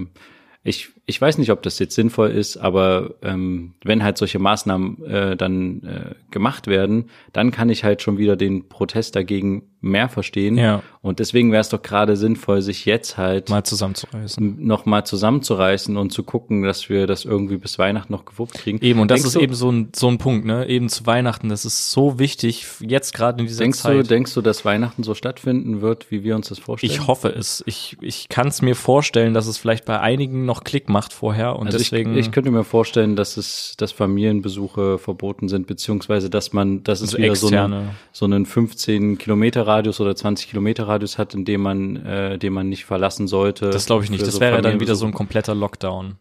ich, 0.63 0.89
ich 1.05 1.19
weiß 1.19 1.37
nicht, 1.37 1.51
ob 1.51 1.61
das 1.63 1.79
jetzt 1.79 1.95
sinnvoll 1.95 2.29
ist, 2.29 2.57
aber 2.57 3.15
ähm, 3.21 3.73
wenn 3.83 4.03
halt 4.03 4.17
solche 4.17 4.39
Maßnahmen 4.39 5.03
äh, 5.05 5.35
dann 5.35 5.83
äh, 5.83 6.15
gemacht 6.31 6.67
werden, 6.67 7.09
dann 7.33 7.51
kann 7.51 7.69
ich 7.69 7.83
halt 7.83 8.01
schon 8.01 8.17
wieder 8.17 8.35
den 8.35 8.69
Protest 8.69 9.15
dagegen 9.15 9.63
mehr 9.81 10.09
verstehen. 10.09 10.57
Ja. 10.57 10.83
Und 11.01 11.17
deswegen 11.19 11.51
wäre 11.51 11.61
es 11.61 11.69
doch 11.69 11.81
gerade 11.81 12.15
sinnvoll, 12.15 12.61
sich 12.61 12.85
jetzt 12.85 13.17
halt 13.17 13.49
Mal 13.49 13.63
zusammenzureißen. 13.63 14.63
noch 14.63 14.85
mal 14.85 15.03
zusammenzureißen 15.03 15.97
und 15.97 16.11
zu 16.11 16.23
gucken, 16.23 16.61
dass 16.61 16.87
wir 16.87 17.07
das 17.07 17.25
irgendwie 17.25 17.57
bis 17.57 17.79
Weihnachten 17.79 18.13
noch 18.13 18.25
gewuppt 18.25 18.53
kriegen. 18.53 18.79
Eben, 18.81 18.99
und 18.99 19.09
das 19.09 19.17
Denkst 19.17 19.27
ist 19.27 19.35
du, 19.35 19.39
eben 19.39 19.55
so 19.55 19.71
ein, 19.71 19.89
so 19.95 20.07
ein 20.07 20.19
Punkt, 20.19 20.45
ne? 20.45 20.67
Eben 20.67 20.87
zu 20.87 21.07
Weihnachten, 21.07 21.49
das 21.49 21.65
ist 21.65 21.91
so 21.91 22.19
wichtig, 22.19 22.67
jetzt 22.79 23.13
gerade 23.13 23.41
in 23.41 23.47
dieser 23.47 23.63
Denkst 23.63 23.79
Zeit. 23.79 23.97
du, 23.97 24.03
denkst 24.03 24.33
du, 24.35 24.41
dass 24.41 24.63
Weihnachten 24.63 25.01
so 25.01 25.15
stattfinden 25.15 25.81
wird, 25.81 26.11
wie 26.11 26.23
wir 26.23 26.35
uns 26.35 26.49
das 26.49 26.59
vorstellen? 26.59 26.93
ich 26.93 27.07
hoffe 27.07 27.29
es. 27.29 27.63
Ich, 27.65 27.97
ich 28.01 28.29
kann 28.29 28.47
es 28.47 28.61
mir 28.61 28.75
vorstellen, 28.75 29.33
dass 29.33 29.47
es 29.47 29.57
vielleicht 29.57 29.85
bei 29.85 29.99
einigen 29.99 30.45
noch 30.45 30.63
Klick 30.63 30.89
macht 30.91 31.13
vorher 31.13 31.55
und 31.57 31.67
Also 31.67 31.77
deswegen. 31.77 32.13
ich, 32.17 32.27
ich 32.27 32.31
könnte 32.31 32.51
mir 32.51 32.63
vorstellen, 32.63 33.15
dass 33.15 33.37
es, 33.37 33.73
dass 33.77 33.91
Familienbesuche 33.91 34.97
verboten 34.97 35.49
sind, 35.49 35.67
beziehungsweise 35.67 36.29
dass 36.29 36.53
man, 36.53 36.83
dass 36.83 37.01
es 37.01 37.09
Also 37.15 37.17
wieder 37.17 37.35
so, 37.35 37.47
eine, 37.47 37.55
externe. 37.55 37.95
so 38.11 38.25
einen 38.25 38.45
15 38.45 39.17
Kilometer 39.17 39.65
Radius 39.65 39.99
oder 39.99 40.15
20 40.15 40.49
Kilometer 40.49 40.87
Radius 40.87 41.17
hat, 41.17 41.33
in 41.33 41.45
dem 41.45 41.61
man, 41.61 41.95
äh, 42.05 42.37
den 42.37 42.53
man 42.53 42.69
nicht 42.69 42.85
verlassen 42.85 43.27
sollte. 43.27 43.69
das 43.69 43.85
glaube 43.85 44.03
ich 44.03 44.09
nicht. 44.09 44.21
Das 44.25 44.35
so 44.35 44.39
wäre 44.39 44.61
dann 44.61 44.79
wieder 44.79 44.95
so 44.95 45.05
ein 45.05 45.13
kompletter 45.13 45.55
Lockdown. 45.55 46.15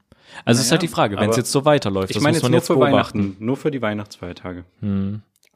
Also 0.45 0.61
ist 0.61 0.67
Naja, 0.67 0.71
halt 0.73 0.83
die 0.83 0.89
Frage, 0.89 1.17
wenn 1.19 1.31
es 1.31 1.37
jetzt 1.37 1.50
so 1.53 1.65
weiterläuft, 1.65 2.11
Ich 2.11 2.15
das 2.15 2.23
meine 2.23 2.35
muss 2.35 2.37
jetzt 2.37 2.43
man 2.45 2.53
nur 2.53 2.59
jetzt 2.61 2.67
für 2.69 2.75
beobachten. 2.75 3.19
Weihnachten, 3.19 3.45
nur 3.45 3.57
für 3.57 3.71
die 3.71 3.83
Weihnachtsfeiertage. 3.83 4.65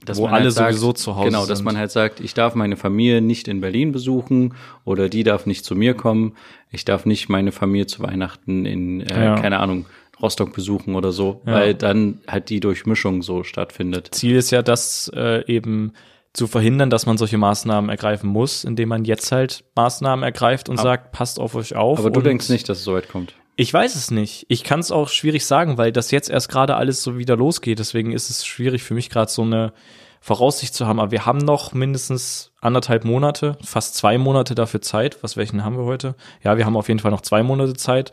Dass 0.04 0.18
Wo 0.18 0.30
halt 0.30 0.42
alle 0.42 0.50
sowieso 0.50 0.92
zu 0.92 1.16
Hause 1.16 1.28
Genau, 1.28 1.46
dass 1.46 1.58
sind. 1.58 1.64
man 1.64 1.76
halt 1.78 1.90
sagt, 1.90 2.20
ich 2.20 2.34
darf 2.34 2.54
meine 2.54 2.76
Familie 2.76 3.20
nicht 3.22 3.48
in 3.48 3.60
Berlin 3.60 3.92
besuchen 3.92 4.54
oder 4.84 5.08
die 5.08 5.22
darf 5.22 5.46
nicht 5.46 5.64
zu 5.64 5.74
mir 5.74 5.94
kommen. 5.94 6.34
Ich 6.70 6.84
darf 6.84 7.06
nicht 7.06 7.28
meine 7.28 7.52
Familie 7.52 7.86
zu 7.86 8.02
Weihnachten 8.02 8.66
in, 8.66 9.00
äh, 9.00 9.24
Ja. 9.24 9.34
keine 9.40 9.60
Ahnung, 9.60 9.86
Rostock 10.22 10.52
besuchen 10.54 10.94
oder 10.94 11.10
so, 11.12 11.40
weil 11.44 11.74
dann 11.74 12.20
halt 12.28 12.48
die 12.48 12.60
Durchmischung 12.60 13.22
so 13.22 13.42
stattfindet. 13.44 14.08
Ziel 14.12 14.36
ist 14.36 14.50
ja, 14.52 14.62
das 14.62 15.10
äh, 15.14 15.44
eben 15.52 15.92
zu 16.32 16.46
verhindern, 16.46 16.90
dass 16.90 17.06
man 17.06 17.16
solche 17.16 17.38
Maßnahmen 17.38 17.88
ergreifen 17.90 18.28
muss, 18.28 18.64
indem 18.64 18.88
man 18.90 19.04
jetzt 19.04 19.30
halt 19.32 19.64
Maßnahmen 19.76 20.22
ergreift 20.24 20.68
und 20.68 20.78
sagt, 20.78 21.12
passt 21.12 21.38
auf 21.40 21.54
euch 21.54 21.76
auf. 21.76 21.98
Aber 21.98 22.10
du 22.10 22.20
denkst 22.20 22.48
nicht, 22.48 22.68
dass 22.68 22.78
es 22.78 22.84
so 22.84 22.94
weit 22.94 23.08
kommt. 23.08 23.34
Ich 23.56 23.72
weiß 23.72 23.94
es 23.94 24.10
nicht. 24.10 24.46
Ich 24.48 24.64
kann 24.64 24.80
es 24.80 24.90
auch 24.90 25.08
schwierig 25.08 25.46
sagen, 25.46 25.78
weil 25.78 25.92
das 25.92 26.10
jetzt 26.10 26.28
erst 26.28 26.48
gerade 26.48 26.76
alles 26.76 27.02
so 27.02 27.18
wieder 27.18 27.36
losgeht. 27.36 27.78
Deswegen 27.78 28.12
ist 28.12 28.30
es 28.30 28.44
schwierig 28.44 28.82
für 28.82 28.94
mich 28.94 29.10
gerade 29.10 29.30
so 29.30 29.42
eine 29.42 29.72
Voraussicht 30.20 30.74
zu 30.74 30.86
haben. 30.86 30.98
Aber 30.98 31.12
wir 31.12 31.24
haben 31.26 31.38
noch 31.38 31.72
mindestens 31.72 32.52
anderthalb 32.60 33.04
Monate, 33.04 33.56
fast 33.62 33.94
zwei 33.94 34.18
Monate 34.18 34.54
dafür 34.54 34.80
Zeit. 34.80 35.22
Was 35.22 35.36
welchen 35.36 35.64
haben 35.64 35.76
wir 35.76 35.84
heute? 35.84 36.16
Ja, 36.42 36.56
wir 36.56 36.66
haben 36.66 36.76
auf 36.76 36.88
jeden 36.88 37.00
Fall 37.00 37.10
noch 37.12 37.20
zwei 37.20 37.42
Monate 37.42 37.74
Zeit. 37.74 38.10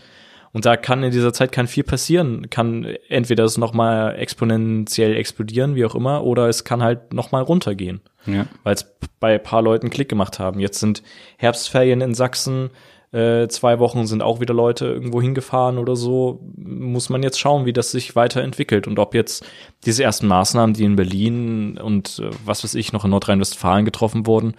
Und 0.53 0.65
da 0.65 0.75
kann 0.75 1.01
in 1.01 1.11
dieser 1.11 1.31
Zeit 1.31 1.51
kann 1.53 1.67
viel 1.67 1.85
passieren. 1.85 2.49
Kann 2.49 2.83
entweder 3.07 3.45
es 3.45 3.57
noch 3.57 3.73
mal 3.73 4.15
exponentiell 4.17 5.15
explodieren, 5.15 5.75
wie 5.75 5.85
auch 5.85 5.95
immer, 5.95 6.23
oder 6.23 6.49
es 6.49 6.65
kann 6.65 6.83
halt 6.83 7.13
noch 7.13 7.31
mal 7.31 7.41
runtergehen 7.41 8.01
Ja. 8.25 8.45
weil 8.63 8.75
es 8.75 8.85
bei 9.21 9.35
ein 9.35 9.43
paar 9.43 9.61
Leuten 9.61 9.89
Klick 9.89 10.09
gemacht 10.09 10.39
haben. 10.39 10.59
Jetzt 10.59 10.79
sind 10.79 11.03
Herbstferien 11.37 12.01
in 12.01 12.13
Sachsen, 12.13 12.69
äh, 13.11 13.47
zwei 13.49 13.79
Wochen 13.79 14.07
sind 14.07 14.21
auch 14.21 14.39
wieder 14.39 14.53
Leute 14.53 14.85
irgendwo 14.85 15.21
hingefahren 15.21 15.77
oder 15.77 15.95
so. 15.95 16.39
Muss 16.55 17.09
man 17.09 17.23
jetzt 17.23 17.39
schauen, 17.39 17.65
wie 17.65 17.73
das 17.73 17.91
sich 17.91 18.15
weiterentwickelt 18.15 18.87
und 18.87 18.99
ob 18.99 19.13
jetzt 19.13 19.45
diese 19.85 20.03
ersten 20.03 20.27
Maßnahmen, 20.27 20.73
die 20.73 20.85
in 20.85 20.95
Berlin 20.95 21.77
und 21.77 22.19
äh, 22.19 22.29
was 22.45 22.63
weiß 22.63 22.75
ich 22.75 22.93
noch 22.93 23.03
in 23.03 23.11
Nordrhein-Westfalen 23.11 23.83
getroffen 23.85 24.25
wurden, 24.27 24.53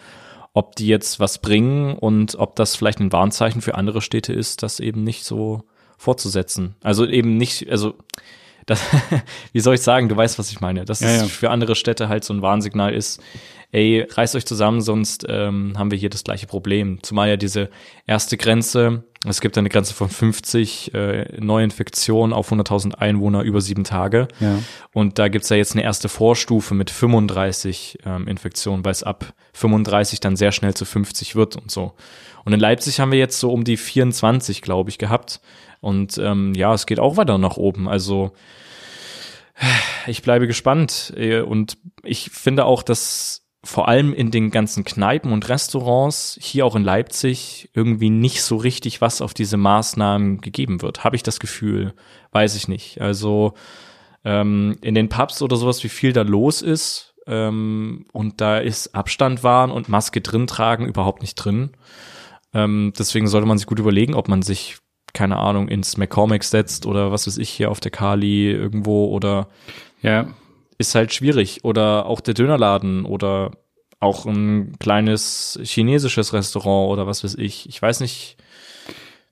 ob 0.53 0.77
die 0.77 0.87
jetzt 0.87 1.19
was 1.19 1.39
bringen 1.39 1.95
und 1.97 2.35
ob 2.35 2.57
das 2.57 2.77
vielleicht 2.77 3.01
ein 3.01 3.13
Warnzeichen 3.13 3.63
für 3.63 3.75
andere 3.75 4.03
Städte 4.03 4.35
ist, 4.35 4.63
das 4.63 4.81
eben 4.81 5.03
nicht 5.03 5.25
so 5.25 5.63
fortzusetzen. 5.97 6.75
Also 6.83 7.07
eben 7.07 7.39
nicht, 7.39 7.71
also 7.71 7.95
das, 8.67 8.83
wie 9.53 9.61
soll 9.61 9.75
ich 9.77 9.81
sagen, 9.81 10.09
du 10.11 10.17
weißt, 10.17 10.39
was 10.39 10.51
ich 10.53 10.61
meine, 10.61 10.85
dass 10.85 11.01
Ja, 11.01 11.09
es 11.09 11.21
ja. 11.23 11.27
für 11.27 11.51
andere 11.51 11.75
Städte 11.75 12.09
halt 12.09 12.23
so 12.23 12.35
ein 12.35 12.43
Warnsignal 12.43 12.93
ist, 12.95 13.21
ey, 13.73 14.07
reißt 14.09 14.37
euch 14.37 14.47
zusammen, 14.47 14.81
sonst 14.81 15.27
ähm, 15.29 15.73
haben 15.77 15.91
wir 15.91 15.99
hier 15.99 16.11
das 16.11 16.25
gleiche 16.25 16.47
Problem. 16.47 17.03
Zumal 17.03 17.29
ja 17.29 17.37
diese 17.37 17.71
erste 18.07 18.37
Grenze, 18.37 19.05
es 19.27 19.41
gibt 19.41 19.57
eine 19.57 19.69
Grenze 19.69 19.95
von 19.95 20.09
50 20.09 20.95
äh, 20.95 21.41
Neuinfektionen 21.41 22.33
auf 22.33 22.53
100.000 22.53 22.97
Einwohner 22.97 23.43
über 23.43 23.61
sieben 23.61 23.85
Tage. 23.85 24.29
Ja. 24.41 24.59
Und 24.93 25.19
da 25.19 25.29
gibt's 25.29 25.49
ja 25.49 25.57
jetzt 25.57 25.73
eine 25.73 25.83
erste 25.83 26.09
Vorstufe 26.09 26.75
mit 26.75 26.91
35 26.91 27.99
ähm, 28.05 28.29
Infektionen, 28.29 28.85
weil 28.85 28.93
es 28.93 29.03
ab 29.03 29.33
35 29.55 30.21
dann 30.21 30.37
sehr 30.37 30.53
schnell 30.53 30.75
zu 30.75 30.85
50 30.85 31.35
wird 31.35 31.57
und 31.57 31.71
so. 31.71 31.95
Und 32.45 32.53
in 32.53 32.61
Leipzig 32.61 33.01
haben 33.01 33.13
wir 33.13 33.19
jetzt 33.19 33.39
so 33.39 33.53
um 33.53 33.65
die 33.65 33.77
24, 33.77 34.61
glaube 34.61 34.91
ich, 34.91 34.99
gehabt. 34.99 35.41
Und 35.81 36.19
ähm, 36.19 36.53
ja, 36.55 36.75
es 36.75 36.87
geht 36.87 37.01
auch 37.01 37.17
weiter 37.17 37.39
nach 37.39 37.57
oben. 37.57 37.89
Also 37.89 38.33
ich 40.07 40.23
bleibe 40.23 40.47
gespannt. 40.47 41.13
äh, 41.17 41.41
Und 41.41 41.79
ich 42.03 42.31
finde 42.31 42.65
auch, 42.65 42.83
dass 42.83 43.42
vor 43.65 43.89
allem 43.89 44.13
in 44.13 44.31
den 44.31 44.51
ganzen 44.51 44.85
Kneipen 44.85 45.33
und 45.33 45.49
Restaurants, 45.49 46.37
hier 46.41 46.67
auch 46.67 46.75
in 46.75 46.83
Leipzig, 46.83 47.71
irgendwie 47.75 48.11
nicht 48.11 48.43
so 48.43 48.57
richtig 48.57 49.01
was 49.01 49.21
auf 49.21 49.35
diese 49.35 49.57
Maßnahmen 49.57 50.41
gegeben 50.41 50.83
wird. 50.83 51.05
Habe 51.05 51.15
ich 51.17 51.23
das 51.23 51.39
Gefühl? 51.39 51.95
Weiß 52.33 52.57
ich 52.57 52.67
nicht. 52.67 53.01
Also 53.01 53.55
ähm, 54.25 54.77
in 54.83 54.95
den 54.95 55.09
Pubs 55.09 55.43
oder 55.43 55.57
sowas, 55.57 55.85
wie 55.85 55.89
viel 55.89 56.13
da 56.13 56.23
los 56.23 56.61
ist. 56.61 57.15
Ähm, 57.27 58.07
und 58.13 58.41
da 58.41 58.59
ist 58.59 58.97
Abstand 58.97 59.45
wahren 59.45 59.71
und 59.71 59.89
Maske 59.89 60.21
drin 60.21 60.49
tragen 60.49 60.87
überhaupt 60.87 61.23
nicht 61.23 61.37
drin. 61.37 61.71
Ähm, 62.53 62.93
deswegen 62.99 63.29
sollte 63.29 63.47
man 63.47 63.59
sich 63.59 63.69
gut 63.69 63.79
überlegen, 63.79 64.15
ob 64.15 64.27
man 64.27 64.43
sich, 64.43 64.79
keine 65.13 65.39
Ahnung, 65.39 65.69
ins 65.69 65.97
McCormick 65.97 66.43
setzt 66.43 66.85
oder 66.85 67.13
was 67.13 67.29
weiß 67.29 67.39
ich 67.39 67.49
hier 67.49 67.71
auf 67.71 67.79
der 67.79 67.93
Kali 67.93 68.51
irgendwo 68.51 69.07
oder 69.07 69.49
Ja. 70.03 70.27
Ist 70.83 70.95
halt 70.95 71.13
schwierig. 71.13 71.65
Oder 71.65 72.07
auch 72.07 72.21
der 72.21 72.35
Dönerladen 72.35 73.05
oder 73.05 73.53
auch 74.01 74.27
ein 74.27 74.77
kleines 74.79 75.59
chinesisches 75.63 76.33
Restaurant 76.33 76.91
oder 76.91 77.07
was 77.07 77.25
weiß 77.25 77.37
ich. 77.37 77.69
Ich 77.69 77.81
weiß 77.81 78.01
nicht, 78.01 78.37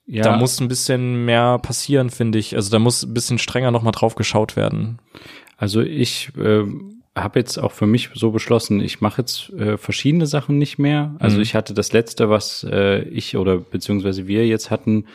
ja. 0.07 0.23
da 0.23 0.37
muss 0.37 0.61
ein 0.61 0.69
bisschen 0.69 1.25
mehr 1.25 1.59
passieren, 1.59 2.11
finde 2.11 2.39
ich. 2.39 2.55
Also 2.57 2.71
da 2.71 2.79
muss 2.79 3.03
ein 3.03 3.13
bisschen 3.15 3.39
strenger 3.39 3.71
nochmal 3.71 3.93
drauf 3.93 4.15
geschaut 4.15 4.57
werden. 4.57 4.99
Also 5.57 5.81
ich 5.81 6.31
äh, 6.39 6.65
habe 7.17 7.39
jetzt 7.41 7.59
auch 7.59 7.73
für 7.73 7.87
mich 7.87 8.11
so 8.15 8.31
beschlossen, 8.31 8.81
ich 8.81 9.01
mache 9.01 9.23
jetzt 9.23 9.51
äh, 9.51 9.77
verschiedene 9.77 10.27
Sachen 10.27 10.57
nicht 10.59 10.79
mehr. 10.79 11.17
Also 11.19 11.37
Mhm. 11.37 11.43
ich 11.43 11.55
hatte 11.55 11.75
das 11.75 11.93
letzte, 11.93 12.31
was 12.31 12.65
äh, 12.71 13.03
ich 13.03 13.37
oder 13.37 13.59
beziehungsweise 13.59 14.27
wir 14.27 14.47
jetzt 14.47 14.71
hatten, 14.71 15.07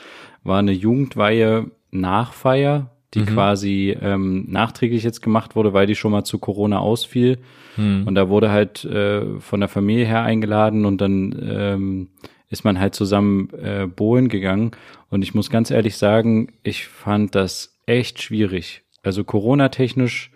war 0.43 0.59
eine 0.59 0.73
Jugendweihe 0.73 1.71
Nachfeier, 1.91 2.91
die 3.15 3.25
quasi 3.25 3.97
ähm, 4.01 4.45
nachträglich 4.49 5.03
jetzt 5.03 5.21
gemacht 5.21 5.55
wurde, 5.55 5.73
weil 5.73 5.87
die 5.87 5.95
schon 5.95 6.11
mal 6.11 6.23
zu 6.23 6.37
Corona 6.37 6.79
ausfiel. 6.79 7.39
Und 7.77 8.15
da 8.15 8.29
wurde 8.29 8.51
halt 8.51 8.85
äh, 8.85 9.39
von 9.39 9.59
der 9.59 9.67
Familie 9.67 10.05
her 10.05 10.21
eingeladen 10.21 10.85
und 10.85 11.01
dann 11.01 11.35
ähm, 11.45 12.07
ist 12.49 12.63
man 12.63 12.79
halt 12.79 12.95
zusammen 12.95 13.49
äh, 13.61 13.85
bohlen 13.85 14.29
gegangen. 14.29 14.71
Und 15.09 15.23
ich 15.23 15.33
muss 15.33 15.49
ganz 15.49 15.71
ehrlich 15.71 15.97
sagen, 15.97 16.53
ich 16.63 16.87
fand 16.87 17.35
das 17.35 17.77
echt 17.85 18.21
schwierig. 18.21 18.83
Also 19.03 19.23
Corona-technisch 19.25 20.31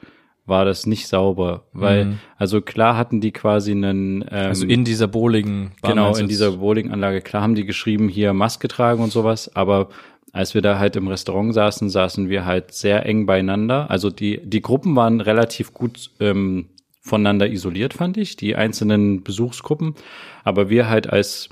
war 0.45 0.65
das 0.65 0.86
nicht 0.86 1.07
sauber, 1.07 1.63
weil, 1.74 2.17
also 2.36 2.59
klar 2.59 2.98
hatten 2.98 3.21
die 3.21 3.31
quasi 3.31 3.71
einen, 3.71 4.24
ähm, 4.24 4.48
Also 4.50 4.65
in 4.65 4.83
dieser 4.83 5.07
Bowling. 5.07 5.71
genau, 5.83 6.15
in 6.15 6.27
dieser 6.27 6.53
Bowlinganlage, 6.53 7.21
klar 7.21 7.43
haben 7.43 7.55
die 7.55 7.65
geschrieben, 7.65 8.09
hier 8.09 8.33
Maske 8.33 8.67
tragen 8.67 9.01
und 9.01 9.12
sowas, 9.12 9.55
aber 9.55 9.89
als 10.31 10.53
wir 10.53 10.62
da 10.62 10.79
halt 10.79 10.95
im 10.95 11.07
Restaurant 11.07 11.53
saßen, 11.53 11.89
saßen 11.89 12.29
wir 12.29 12.45
halt 12.45 12.74
sehr 12.74 13.05
eng 13.05 13.25
beieinander. 13.25 13.89
Also 13.89 14.09
die, 14.09 14.39
die 14.43 14.62
Gruppen 14.62 14.95
waren 14.95 15.21
relativ 15.21 15.74
gut 15.74 16.12
ähm, 16.19 16.67
voneinander 17.01 17.50
isoliert, 17.50 17.93
fand 17.93 18.17
ich, 18.17 18.36
die 18.36 18.55
einzelnen 18.55 19.24
Besuchsgruppen. 19.24 19.95
Aber 20.43 20.69
wir 20.69 20.89
halt 20.89 21.09
als 21.09 21.50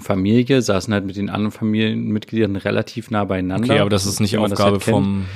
Familie 0.00 0.60
saßen 0.60 0.92
halt 0.92 1.04
mit 1.04 1.16
den 1.16 1.30
anderen 1.30 1.52
Familienmitgliedern 1.52 2.56
relativ 2.56 3.10
nah 3.10 3.24
beieinander. 3.24 3.72
Okay, 3.72 3.80
aber 3.80 3.90
das 3.90 4.06
ist 4.06 4.20
nicht 4.20 4.38
Aufgabe 4.38 4.72
halt 4.72 4.82
vom 4.82 5.26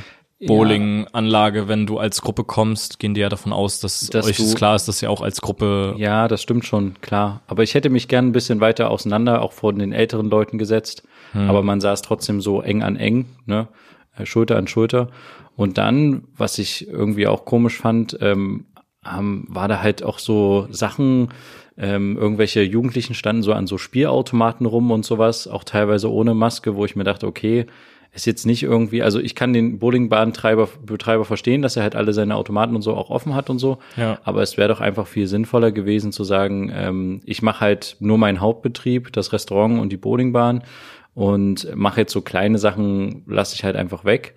Bowling-Anlage, 0.46 1.68
wenn 1.68 1.86
du 1.86 1.98
als 1.98 2.20
Gruppe 2.22 2.44
kommst, 2.44 2.98
gehen 2.98 3.14
die 3.14 3.20
ja 3.20 3.28
davon 3.28 3.52
aus, 3.52 3.80
dass, 3.80 4.06
Dass 4.08 4.26
euch 4.26 4.36
du- 4.36 4.54
klar 4.54 4.76
ist, 4.76 4.86
dass 4.88 5.02
ihr 5.02 5.10
auch 5.10 5.20
als 5.20 5.40
Gruppe 5.40 5.94
Ja, 5.98 6.28
das 6.28 6.42
stimmt 6.42 6.64
schon, 6.64 6.94
klar. 7.00 7.42
Aber 7.46 7.62
ich 7.62 7.74
hätte 7.74 7.90
mich 7.90 8.08
gern 8.08 8.26
ein 8.28 8.32
bisschen 8.32 8.60
weiter 8.60 8.90
auseinander, 8.90 9.42
auch 9.42 9.52
vor 9.52 9.72
den 9.72 9.92
älteren 9.92 10.30
Leuten 10.30 10.58
gesetzt. 10.58 11.02
Aber 11.34 11.62
man 11.62 11.80
saß 11.80 12.00
trotzdem 12.02 12.40
so 12.40 12.62
eng 12.62 12.82
an 12.82 12.96
eng, 12.96 13.26
ne? 13.44 13.68
Äh, 14.16 14.24
Schulter 14.24 14.56
an 14.56 14.66
Schulter. 14.66 15.08
Und 15.56 15.76
dann, 15.76 16.24
was 16.36 16.58
ich 16.58 16.88
irgendwie 16.88 17.26
auch 17.26 17.44
komisch 17.44 17.76
fand, 17.76 18.16
ähm, 18.22 18.64
haben, 19.04 19.44
war 19.48 19.68
da 19.68 19.82
halt 19.82 20.02
auch 20.02 20.18
so 20.20 20.66
Sachen, 20.70 21.28
ähm, 21.76 22.16
irgendwelche 22.16 22.62
Jugendlichen 22.62 23.12
standen 23.14 23.42
so 23.42 23.52
an 23.52 23.66
so 23.66 23.76
Spielautomaten 23.76 24.64
rum 24.66 24.90
und 24.90 25.04
sowas, 25.04 25.46
auch 25.48 25.64
teilweise 25.64 26.10
ohne 26.10 26.32
Maske, 26.34 26.76
wo 26.76 26.84
ich 26.86 26.96
mir 26.96 27.04
dachte, 27.04 27.26
okay, 27.26 27.66
ist 28.12 28.26
jetzt 28.26 28.46
nicht 28.46 28.62
irgendwie, 28.62 29.02
also 29.02 29.20
ich 29.20 29.34
kann 29.34 29.52
den 29.52 29.78
Bowlingbahnbetreiber 29.78 30.68
Betreiber 30.84 31.24
verstehen, 31.24 31.62
dass 31.62 31.76
er 31.76 31.82
halt 31.82 31.94
alle 31.94 32.12
seine 32.12 32.36
Automaten 32.36 32.74
und 32.74 32.82
so 32.82 32.94
auch 32.94 33.10
offen 33.10 33.34
hat 33.34 33.50
und 33.50 33.58
so. 33.58 33.78
Ja. 33.96 34.18
Aber 34.24 34.42
es 34.42 34.56
wäre 34.56 34.68
doch 34.68 34.80
einfach 34.80 35.06
viel 35.06 35.26
sinnvoller 35.26 35.72
gewesen 35.72 36.12
zu 36.12 36.24
sagen, 36.24 36.72
ähm, 36.74 37.20
ich 37.24 37.42
mache 37.42 37.60
halt 37.60 37.96
nur 38.00 38.18
meinen 38.18 38.40
Hauptbetrieb, 38.40 39.12
das 39.12 39.32
Restaurant 39.32 39.80
und 39.80 39.90
die 39.90 39.96
Bowlingbahn 39.96 40.62
und 41.14 41.68
mache 41.74 42.00
jetzt 42.00 42.12
so 42.12 42.20
kleine 42.20 42.58
Sachen, 42.58 43.24
lasse 43.26 43.54
ich 43.54 43.64
halt 43.64 43.76
einfach 43.76 44.04
weg. 44.04 44.34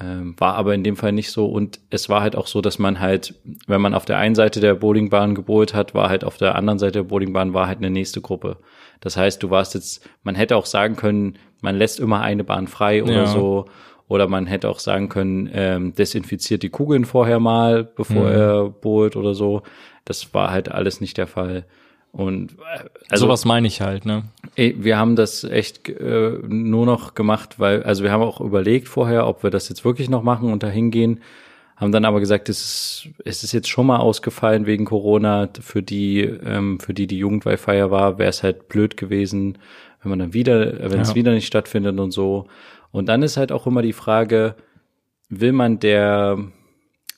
Ähm, 0.00 0.34
war 0.38 0.56
aber 0.56 0.74
in 0.74 0.82
dem 0.82 0.96
Fall 0.96 1.12
nicht 1.12 1.30
so. 1.30 1.46
Und 1.46 1.78
es 1.90 2.08
war 2.08 2.20
halt 2.20 2.34
auch 2.34 2.48
so, 2.48 2.60
dass 2.60 2.80
man 2.80 2.98
halt, 2.98 3.34
wenn 3.68 3.80
man 3.80 3.94
auf 3.94 4.04
der 4.04 4.18
einen 4.18 4.34
Seite 4.34 4.58
der 4.58 4.74
Bowlingbahn 4.74 5.36
gebohlt 5.36 5.72
hat, 5.72 5.94
war 5.94 6.08
halt 6.08 6.24
auf 6.24 6.36
der 6.36 6.56
anderen 6.56 6.80
Seite 6.80 6.94
der 6.94 7.02
Bowlingbahn 7.04 7.54
war 7.54 7.68
halt 7.68 7.78
eine 7.78 7.90
nächste 7.90 8.20
Gruppe. 8.20 8.56
Das 9.04 9.16
heißt, 9.16 9.42
du 9.42 9.50
warst 9.50 9.74
jetzt, 9.74 10.08
man 10.24 10.34
hätte 10.34 10.56
auch 10.56 10.66
sagen 10.66 10.96
können, 10.96 11.36
man 11.60 11.76
lässt 11.76 12.00
immer 12.00 12.20
eine 12.20 12.42
Bahn 12.42 12.66
frei 12.66 13.02
oder 13.04 13.12
Ja. 13.12 13.26
so. 13.26 13.66
Oder 14.06 14.28
man 14.28 14.46
hätte 14.46 14.68
auch 14.68 14.80
sagen 14.80 15.08
können, 15.08 15.48
ähm, 15.52 15.94
desinfiziert 15.94 16.62
die 16.62 16.68
Kugeln 16.68 17.04
vorher 17.06 17.40
mal, 17.40 17.84
bevor 17.84 18.30
er 18.30 18.68
bohlt 18.68 19.16
oder 19.16 19.34
so. 19.34 19.62
Das 20.04 20.34
war 20.34 20.50
halt 20.50 20.70
alles 20.70 21.00
nicht 21.00 21.16
der 21.16 21.26
Fall. 21.26 21.64
Und 22.12 22.52
äh, 22.52 22.84
also 23.08 23.24
sowas 23.26 23.44
meine 23.46 23.66
ich 23.66 23.80
halt, 23.80 24.04
ne? 24.04 24.24
Ey, 24.56 24.76
wir 24.78 24.98
haben 24.98 25.16
das 25.16 25.42
echt 25.42 25.88
äh, 25.88 26.38
nur 26.46 26.84
noch 26.84 27.14
gemacht, 27.14 27.58
weil, 27.58 27.82
also 27.82 28.04
wir 28.04 28.12
haben 28.12 28.22
auch 28.22 28.40
überlegt 28.42 28.88
vorher, 28.88 29.26
ob 29.26 29.42
wir 29.42 29.50
das 29.50 29.68
jetzt 29.70 29.84
wirklich 29.86 30.10
noch 30.10 30.22
machen 30.22 30.52
und 30.52 30.62
da 30.62 30.68
hingehen, 30.68 31.20
haben 31.76 31.92
dann 31.92 32.04
aber 32.04 32.20
gesagt, 32.20 32.48
es 32.48 32.60
ist, 32.62 33.08
es 33.24 33.42
ist 33.44 33.52
jetzt 33.52 33.68
schon 33.68 33.86
mal 33.86 33.98
ausgefallen 33.98 34.66
wegen 34.66 34.84
Corona. 34.84 35.48
Für 35.60 35.82
die, 35.82 36.20
ähm, 36.20 36.78
für 36.80 36.94
die 36.94 37.06
die 37.06 37.18
Jugendweihfeier 37.18 37.90
war, 37.90 38.18
wäre 38.18 38.30
es 38.30 38.42
halt 38.42 38.68
blöd 38.68 38.96
gewesen, 38.96 39.58
wenn 40.02 40.10
man 40.10 40.18
dann 40.20 40.34
wieder, 40.34 40.90
wenn 40.90 41.00
es 41.00 41.10
Ja. 41.10 41.14
wieder 41.16 41.32
nicht 41.32 41.46
stattfindet 41.46 41.98
und 41.98 42.12
so. 42.12 42.46
Und 42.92 43.08
dann 43.08 43.22
ist 43.22 43.36
halt 43.36 43.50
auch 43.50 43.66
immer 43.66 43.82
die 43.82 43.92
Frage, 43.92 44.54
will 45.28 45.52
man 45.52 45.80
der, 45.80 46.38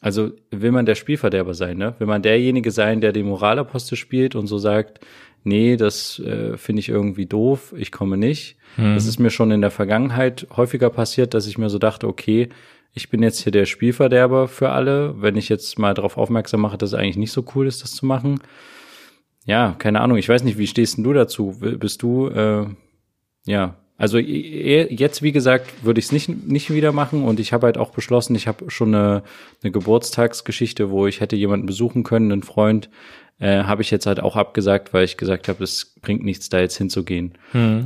also 0.00 0.30
will 0.50 0.72
man 0.72 0.86
der 0.86 0.94
Spielverderber 0.94 1.52
sein, 1.52 1.76
ne? 1.76 1.94
Will 1.98 2.06
man 2.06 2.22
derjenige 2.22 2.70
sein, 2.70 3.00
der 3.02 3.12
den 3.12 3.26
Moralapostel 3.26 3.96
spielt 3.96 4.34
und 4.34 4.46
so 4.46 4.56
sagt, 4.58 5.00
nee, 5.44 5.76
das 5.76 6.18
äh, 6.20 6.56
finde 6.56 6.80
ich 6.80 6.88
irgendwie 6.88 7.26
doof, 7.26 7.74
ich 7.76 7.92
komme 7.92 8.16
nicht. 8.16 8.56
Das 8.94 9.06
ist 9.06 9.18
mir 9.18 9.30
schon 9.30 9.50
in 9.52 9.60
der 9.60 9.70
Vergangenheit 9.70 10.46
häufiger 10.56 10.90
passiert, 10.90 11.34
dass 11.34 11.46
ich 11.46 11.56
mir 11.58 11.68
so 11.70 11.78
dachte, 11.78 12.06
okay, 12.08 12.48
ich 12.96 13.10
bin 13.10 13.22
jetzt 13.22 13.40
hier 13.40 13.52
der 13.52 13.66
Spielverderber 13.66 14.48
für 14.48 14.70
alle, 14.70 15.20
wenn 15.20 15.36
ich 15.36 15.50
jetzt 15.50 15.78
mal 15.78 15.92
darauf 15.92 16.16
aufmerksam 16.16 16.62
mache, 16.62 16.78
dass 16.78 16.90
es 16.90 16.98
eigentlich 16.98 17.18
nicht 17.18 17.30
so 17.30 17.44
cool 17.54 17.66
ist, 17.66 17.82
das 17.82 17.92
zu 17.92 18.06
machen. 18.06 18.40
Ja, 19.44 19.76
keine 19.78 20.00
Ahnung, 20.00 20.16
ich 20.16 20.28
weiß 20.28 20.42
nicht, 20.44 20.56
wie 20.56 20.66
stehst 20.66 20.96
denn 20.96 21.04
du 21.04 21.12
dazu? 21.12 21.54
Bist 21.60 22.02
du, 22.02 22.28
äh, 22.28 22.66
ja, 23.44 23.76
also 23.98 24.16
jetzt, 24.18 25.22
wie 25.22 25.32
gesagt, 25.32 25.84
würde 25.84 26.00
ich 26.00 26.06
es 26.06 26.12
nicht, 26.12 26.28
nicht 26.46 26.72
wieder 26.72 26.92
machen 26.92 27.24
und 27.24 27.38
ich 27.38 27.52
habe 27.52 27.66
halt 27.66 27.76
auch 27.76 27.90
beschlossen, 27.90 28.34
ich 28.34 28.46
habe 28.48 28.70
schon 28.70 28.94
eine, 28.94 29.22
eine 29.62 29.72
Geburtstagsgeschichte, 29.72 30.90
wo 30.90 31.06
ich 31.06 31.20
hätte 31.20 31.36
jemanden 31.36 31.66
besuchen 31.66 32.02
können, 32.02 32.32
einen 32.32 32.42
Freund, 32.42 32.88
äh, 33.38 33.64
habe 33.64 33.82
ich 33.82 33.90
jetzt 33.90 34.06
halt 34.06 34.20
auch 34.20 34.36
abgesagt, 34.36 34.94
weil 34.94 35.04
ich 35.04 35.18
gesagt 35.18 35.48
habe, 35.48 35.62
es 35.62 35.94
bringt 36.00 36.24
nichts, 36.24 36.48
da 36.48 36.60
jetzt 36.60 36.78
hinzugehen. 36.78 37.34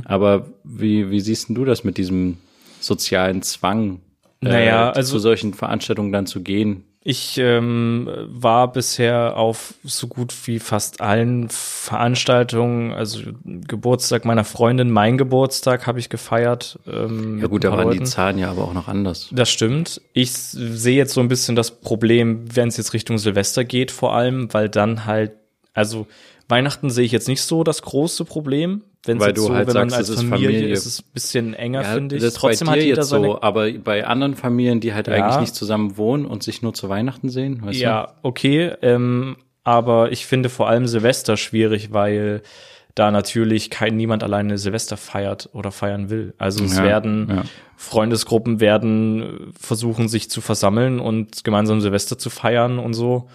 Aber 0.05 0.47
wie, 0.63 1.11
wie 1.11 1.19
siehst 1.19 1.49
denn 1.49 1.55
du 1.55 1.65
das 1.65 1.83
mit 1.83 1.97
diesem 1.97 2.37
sozialen 2.79 3.41
Zwang, 3.41 3.99
Naja, 4.41 4.89
äh, 4.89 4.93
also- 4.95 5.13
zu 5.13 5.19
solchen 5.19 5.53
Veranstaltungen 5.53 6.11
dann 6.11 6.25
zu 6.25 6.41
gehen? 6.41 6.83
Ich 7.03 7.39
ähm, 7.39 8.07
war 8.27 8.71
bisher 8.71 9.35
auf 9.35 9.73
so 9.83 10.05
gut 10.05 10.35
wie 10.45 10.59
fast 10.59 11.01
allen 11.01 11.49
Veranstaltungen, 11.49 12.93
also 12.93 13.21
Geburtstag 13.43 14.23
meiner 14.23 14.43
Freundin, 14.43 14.91
mein 14.91 15.17
Geburtstag 15.17 15.87
habe 15.87 15.99
ich 15.99 16.09
gefeiert. 16.09 16.79
Ähm, 16.87 17.39
Ja 17.39 17.47
gut, 17.47 17.63
da 17.63 17.71
waren 17.71 17.89
die 17.89 17.97
Leuten. 17.97 18.05
Zahlen 18.05 18.37
ja 18.37 18.51
aber 18.51 18.63
auch 18.65 18.73
noch 18.73 18.87
anders. 18.87 19.29
Das 19.31 19.49
stimmt. 19.49 20.01
Ich 20.13 20.31
sehe 20.33 20.95
jetzt 20.95 21.13
so 21.13 21.21
ein 21.21 21.27
bisschen 21.27 21.55
das 21.55 21.71
Problem, 21.71 22.45
wenn 22.55 22.67
es 22.67 22.77
jetzt 22.77 22.93
Richtung 22.93 23.17
Silvester 23.17 23.63
geht, 23.63 23.91
vor 23.91 24.13
allem, 24.15 24.53
weil 24.53 24.69
dann 24.69 25.05
halt, 25.05 25.31
also 25.73 26.07
Weihnachten 26.47 26.89
sehe 26.89 27.05
ich 27.05 27.11
jetzt 27.11 27.27
nicht 27.27 27.41
so 27.41 27.63
das 27.63 27.81
große 27.81 28.25
Problem. 28.25 28.83
Wenn 29.05 29.19
Weil 29.19 29.33
du 29.33 29.41
so, 29.41 29.53
halt 29.55 29.67
wenn 29.67 29.73
sagst, 29.73 29.89
man 29.91 29.97
als 29.99 30.09
es 30.09 30.15
ist 30.17 30.21
Familie, 30.29 30.47
Familie. 30.59 30.73
ist 30.73 30.85
es 30.85 31.01
ein 31.01 31.05
bisschen 31.13 31.53
enger, 31.55 31.81
Ja, 31.81 31.93
finde 31.93 32.17
ich. 32.17 32.21
das 32.21 32.35
Trotzdem 32.35 32.67
bei 32.67 32.73
hat 32.73 32.79
dir 32.79 32.85
jeder 32.85 33.01
jetzt 33.01 33.09
so, 33.09 33.41
aber 33.41 33.71
bei 33.71 34.05
anderen 34.05 34.35
Familien, 34.35 34.79
die 34.79 34.93
halt 34.93 35.07
Ja. 35.07 35.13
eigentlich 35.15 35.39
nicht 35.39 35.55
zusammen 35.55 35.97
wohnen 35.97 36.25
und 36.25 36.43
sich 36.43 36.61
nur 36.61 36.73
zu 36.75 36.87
Weihnachten 36.87 37.29
sehen, 37.29 37.61
weißt 37.65 37.79
Ja, 37.79 38.13
okay. 38.21 38.73
Ähm, 38.83 39.37
aber 39.63 40.11
ich 40.11 40.25
finde 40.27 40.49
vor 40.49 40.69
allem 40.69 40.85
Silvester 40.85 41.35
schwierig, 41.37 41.91
weil 41.93 42.43
da 42.93 43.09
natürlich 43.09 43.69
kein 43.71 43.95
niemand 43.95 44.21
alleine 44.21 44.57
Silvester 44.59 44.97
feiert 44.97 45.49
oder 45.53 45.71
feiern 45.71 46.09
will. 46.11 46.33
Also 46.37 46.63
es 46.63 46.77
Ja, 46.77 46.83
werden 46.83 47.27
ja. 47.29 47.43
Freundesgruppen 47.77 48.59
werden 48.59 49.21
äh, 49.23 49.27
versuchen, 49.59 50.09
sich 50.09 50.29
zu 50.29 50.41
versammeln 50.41 50.99
und 50.99 51.43
gemeinsam 51.43 51.81
Silvester 51.81 52.17
zu 52.19 52.29
feiern 52.29 52.77
und 52.77 52.93
so. 52.93 53.29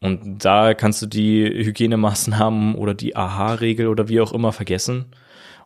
Und 0.00 0.44
da 0.44 0.74
kannst 0.74 1.00
du 1.02 1.06
die 1.06 1.44
Hygienemaßnahmen 1.44 2.74
oder 2.74 2.94
die 2.94 3.16
AHA-Regel 3.16 3.88
oder 3.88 4.08
wie 4.08 4.20
auch 4.20 4.32
immer 4.32 4.52
vergessen. 4.52 5.06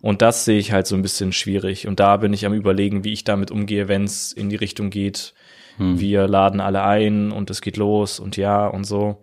Und 0.01 0.23
das 0.23 0.45
sehe 0.45 0.59
ich 0.59 0.71
halt 0.73 0.87
so 0.87 0.95
ein 0.95 1.03
bisschen 1.03 1.33
schwierig. 1.33 1.89
Und 1.89 1.99
da 1.99 2.17
bin 2.19 2.33
ich 2.33 2.47
am 2.47 2.53
überlegen, 2.53 3.03
wie 3.03 3.13
ich 3.13 3.25
damit 3.25 3.51
umgehe, 3.51 3.89
wenn 3.89 4.05
es 4.05 4.33
in 4.33 4.49
die 4.49 4.57
Richtung 4.57 4.91
geht, 4.91 5.35
Hm. 5.79 5.99
wir 6.01 6.27
laden 6.27 6.61
alle 6.61 6.83
ein 6.83 7.31
und 7.31 7.51
es 7.51 7.61
geht 7.61 7.77
los 7.77 8.19
und 8.19 8.37
ja 8.37 8.67
und 8.67 8.83
so. 8.85 9.21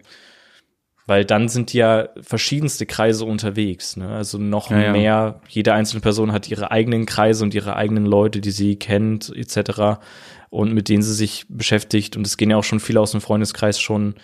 Weil 1.05 1.23
dann 1.23 1.49
sind 1.49 1.71
ja 1.73 2.09
verschiedenste 2.21 2.85
Kreise 2.85 3.25
unterwegs. 3.25 3.95
Ne? 3.95 4.07
Also 4.09 4.37
noch 4.39 4.71
Ja, 4.71 4.79
ja. 4.83 4.91
mehr, 4.91 5.41
jede 5.49 5.73
einzelne 5.73 6.01
Person 6.01 6.31
hat 6.31 6.49
ihre 6.49 6.71
eigenen 6.71 7.05
Kreise 7.05 7.43
und 7.43 7.53
ihre 7.53 7.75
eigenen 7.75 8.05
Leute, 8.05 8.41
die 8.41 8.51
sie 8.51 8.77
kennt, 8.77 9.31
etc. 9.35 9.99
Und 10.55 10.73
mit 10.73 10.87
denen 10.89 11.03
sie 11.03 11.13
sich 11.13 11.45
beschäftigt. 11.49 12.15
Und 12.17 12.25
es 12.25 12.37
gehen 12.37 12.49
ja 12.49 12.57
auch 12.57 12.63
schon 12.63 12.79
viele 12.79 12.99
aus 13.01 13.11
dem 13.11 13.21
Freundeskreis 13.21 13.79
schon 13.79 14.15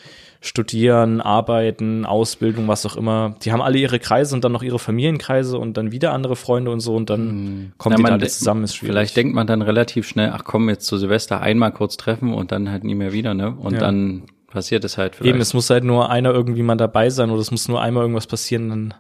studieren, 0.44 1.22
arbeiten, 1.22 2.04
Ausbildung, 2.06 2.68
was 2.68 2.86
auch 2.86 2.96
immer. 2.98 3.36
Die 3.44 3.52
haben 3.52 3.62
alle 3.62 3.78
ihre 3.78 4.00
Kreise 4.00 4.34
und 4.36 4.44
dann 4.44 4.52
noch 4.52 4.64
ihre 4.64 4.80
Familienkreise 4.80 5.58
und 5.60 5.78
dann 5.78 5.92
wieder 5.92 6.14
andere 6.14 6.36
Freunde 6.36 6.72
und 6.72 6.80
so 6.80 6.96
und 6.96 7.10
dann 7.12 7.74
kommen 7.78 7.94
Ja, 7.94 7.98
die 7.98 8.02
man 8.04 8.10
da 8.10 8.14
alle 8.16 8.22
de- 8.22 8.30
zusammen, 8.30 8.64
ist 8.64 8.76
schwierig. 8.76 8.92
Vielleicht 8.94 9.18
denkt 9.18 9.36
man 9.36 9.46
dann 9.46 9.62
relativ 9.62 10.08
schnell, 10.08 10.32
ach 10.34 10.44
komm, 10.44 10.68
jetzt 10.70 10.88
zu 10.88 10.98
Silvester 10.98 11.42
einmal 11.42 11.72
kurz 11.72 11.96
treffen 11.96 12.34
und 12.34 12.52
dann 12.52 12.72
halt 12.72 12.84
nie 12.84 12.96
mehr 12.96 13.14
wieder, 13.14 13.36
ne? 13.36 13.52
Und 13.56 13.74
Ja. 13.74 13.80
dann 13.82 14.24
passiert 14.48 14.84
es 14.84 14.98
halt 14.98 15.16
vielleicht. 15.16 15.30
Eben, 15.30 15.42
es 15.42 15.54
muss 15.54 15.70
halt 15.70 15.84
nur 15.84 16.10
einer 16.10 16.32
irgendwie 16.34 16.64
mal 16.64 16.76
dabei 16.76 17.12
sein 17.12 17.30
oder 17.30 17.40
es 17.42 17.52
muss 17.52 17.68
nur 17.68 17.80
einmal 17.80 18.02
irgendwas 18.02 18.26
passieren, 18.26 18.70
dann 18.70 18.94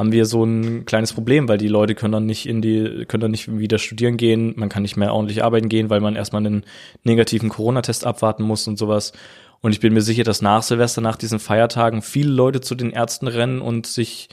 haben 0.00 0.12
wir 0.12 0.24
so 0.24 0.44
ein 0.44 0.86
kleines 0.86 1.12
Problem, 1.12 1.46
weil 1.46 1.58
die 1.58 1.68
Leute 1.68 1.94
können 1.94 2.12
dann 2.12 2.24
nicht 2.24 2.48
in 2.48 2.62
die, 2.62 3.04
können 3.06 3.20
dann 3.20 3.32
nicht 3.32 3.58
wieder 3.58 3.76
studieren 3.78 4.16
gehen, 4.16 4.54
man 4.56 4.70
kann 4.70 4.80
nicht 4.80 4.96
mehr 4.96 5.12
ordentlich 5.12 5.44
arbeiten 5.44 5.68
gehen, 5.68 5.90
weil 5.90 6.00
man 6.00 6.16
erstmal 6.16 6.44
einen 6.44 6.64
negativen 7.04 7.50
Corona-Test 7.50 8.06
abwarten 8.06 8.42
muss 8.42 8.66
und 8.66 8.78
sowas. 8.78 9.12
Und 9.60 9.72
ich 9.72 9.80
bin 9.80 9.92
mir 9.92 10.00
sicher, 10.00 10.24
dass 10.24 10.40
nach 10.40 10.62
Silvester, 10.62 11.02
nach 11.02 11.16
diesen 11.16 11.38
Feiertagen, 11.38 12.00
viele 12.00 12.30
Leute 12.30 12.62
zu 12.62 12.74
den 12.74 12.92
Ärzten 12.92 13.28
rennen 13.28 13.60
und 13.60 13.86
sich 13.86 14.30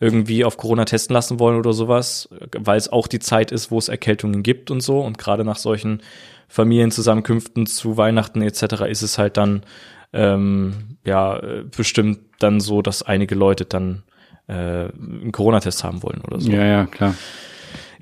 irgendwie 0.00 0.44
auf 0.44 0.56
Corona 0.56 0.84
testen 0.84 1.14
lassen 1.14 1.38
wollen 1.38 1.60
oder 1.60 1.72
sowas, 1.72 2.28
weil 2.58 2.76
es 2.76 2.90
auch 2.90 3.06
die 3.06 3.20
Zeit 3.20 3.52
ist, 3.52 3.70
wo 3.70 3.78
es 3.78 3.88
Erkältungen 3.88 4.42
gibt 4.42 4.72
und 4.72 4.80
so. 4.80 4.98
Und 4.98 5.16
gerade 5.16 5.44
nach 5.44 5.58
solchen 5.58 6.02
Familienzusammenkünften 6.48 7.66
zu 7.66 7.96
Weihnachten 7.96 8.42
etc. 8.42 8.82
ist 8.88 9.02
es 9.02 9.16
halt 9.16 9.36
dann 9.36 9.62
ähm, 10.12 10.96
ja 11.04 11.40
bestimmt 11.76 12.18
dann 12.40 12.58
so, 12.58 12.82
dass 12.82 13.04
einige 13.04 13.36
Leute 13.36 13.64
dann 13.64 14.02
äh, 14.48 14.52
einen 14.52 15.32
Corona-Test 15.32 15.84
haben 15.84 16.02
wollen 16.02 16.20
oder 16.22 16.40
so. 16.40 16.50
Ja, 16.50 16.64
ja, 16.64 16.86
klar. 16.86 17.14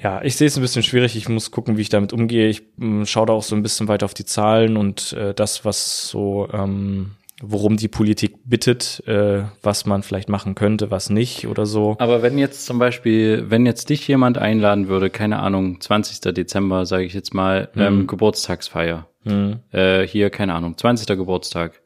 Ja, 0.02 0.20
ich 0.22 0.36
sehe 0.36 0.48
es 0.48 0.56
ein 0.56 0.62
bisschen 0.62 0.82
schwierig. 0.82 1.16
Ich 1.16 1.28
muss 1.28 1.50
gucken, 1.50 1.76
wie 1.76 1.82
ich 1.82 1.88
damit 1.88 2.12
umgehe. 2.12 2.48
Ich 2.48 2.62
ähm, 2.80 3.06
schaue 3.06 3.26
da 3.26 3.32
auch 3.32 3.42
so 3.42 3.54
ein 3.54 3.62
bisschen 3.62 3.88
weiter 3.88 4.04
auf 4.04 4.14
die 4.14 4.24
Zahlen 4.24 4.76
und 4.76 5.12
äh, 5.12 5.32
das, 5.32 5.64
was 5.64 6.08
so, 6.08 6.48
ähm, 6.52 7.12
worum 7.40 7.76
die 7.76 7.88
Politik 7.88 8.34
bittet, 8.44 9.02
äh, 9.06 9.42
was 9.62 9.86
man 9.86 10.02
vielleicht 10.02 10.28
machen 10.28 10.54
könnte, 10.54 10.90
was 10.90 11.10
nicht 11.10 11.46
oder 11.46 11.66
so. 11.66 11.96
Aber 11.98 12.22
wenn 12.22 12.36
jetzt 12.38 12.66
zum 12.66 12.78
Beispiel, 12.78 13.44
wenn 13.48 13.66
jetzt 13.66 13.90
dich 13.90 14.06
jemand 14.08 14.38
einladen 14.38 14.88
würde, 14.88 15.10
keine 15.10 15.38
Ahnung, 15.38 15.80
20. 15.80 16.34
Dezember, 16.34 16.84
sage 16.86 17.04
ich 17.04 17.14
jetzt 17.14 17.34
mal, 17.34 17.68
ähm, 17.76 18.06
Geburtstagsfeier. 18.06 19.06
Hm. 19.24 19.60
Äh, 19.70 20.06
hier, 20.06 20.30
keine 20.30 20.54
Ahnung, 20.54 20.76
20. 20.76 21.06
Geburtstag. 21.16 21.81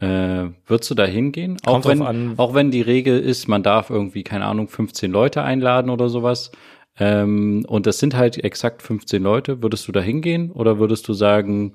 Äh, 0.00 0.50
würdest 0.66 0.90
du 0.90 0.94
da 0.94 1.04
hingehen? 1.04 1.56
Kommt 1.64 1.84
auch 1.84 1.88
wenn, 1.88 2.02
an. 2.02 2.34
auch 2.36 2.54
wenn 2.54 2.70
die 2.70 2.82
Regel 2.82 3.18
ist, 3.18 3.48
man 3.48 3.62
darf 3.62 3.90
irgendwie, 3.90 4.22
keine 4.22 4.44
Ahnung, 4.44 4.68
15 4.68 5.10
Leute 5.10 5.42
einladen 5.42 5.90
oder 5.90 6.08
sowas. 6.08 6.52
Ähm, 6.98 7.64
und 7.68 7.86
das 7.86 7.98
sind 7.98 8.16
halt 8.16 8.42
exakt 8.42 8.82
15 8.82 9.22
Leute. 9.22 9.62
Würdest 9.62 9.88
du 9.88 9.92
da 9.92 10.00
hingehen 10.00 10.50
oder 10.50 10.78
würdest 10.78 11.08
du 11.08 11.12
sagen, 11.14 11.72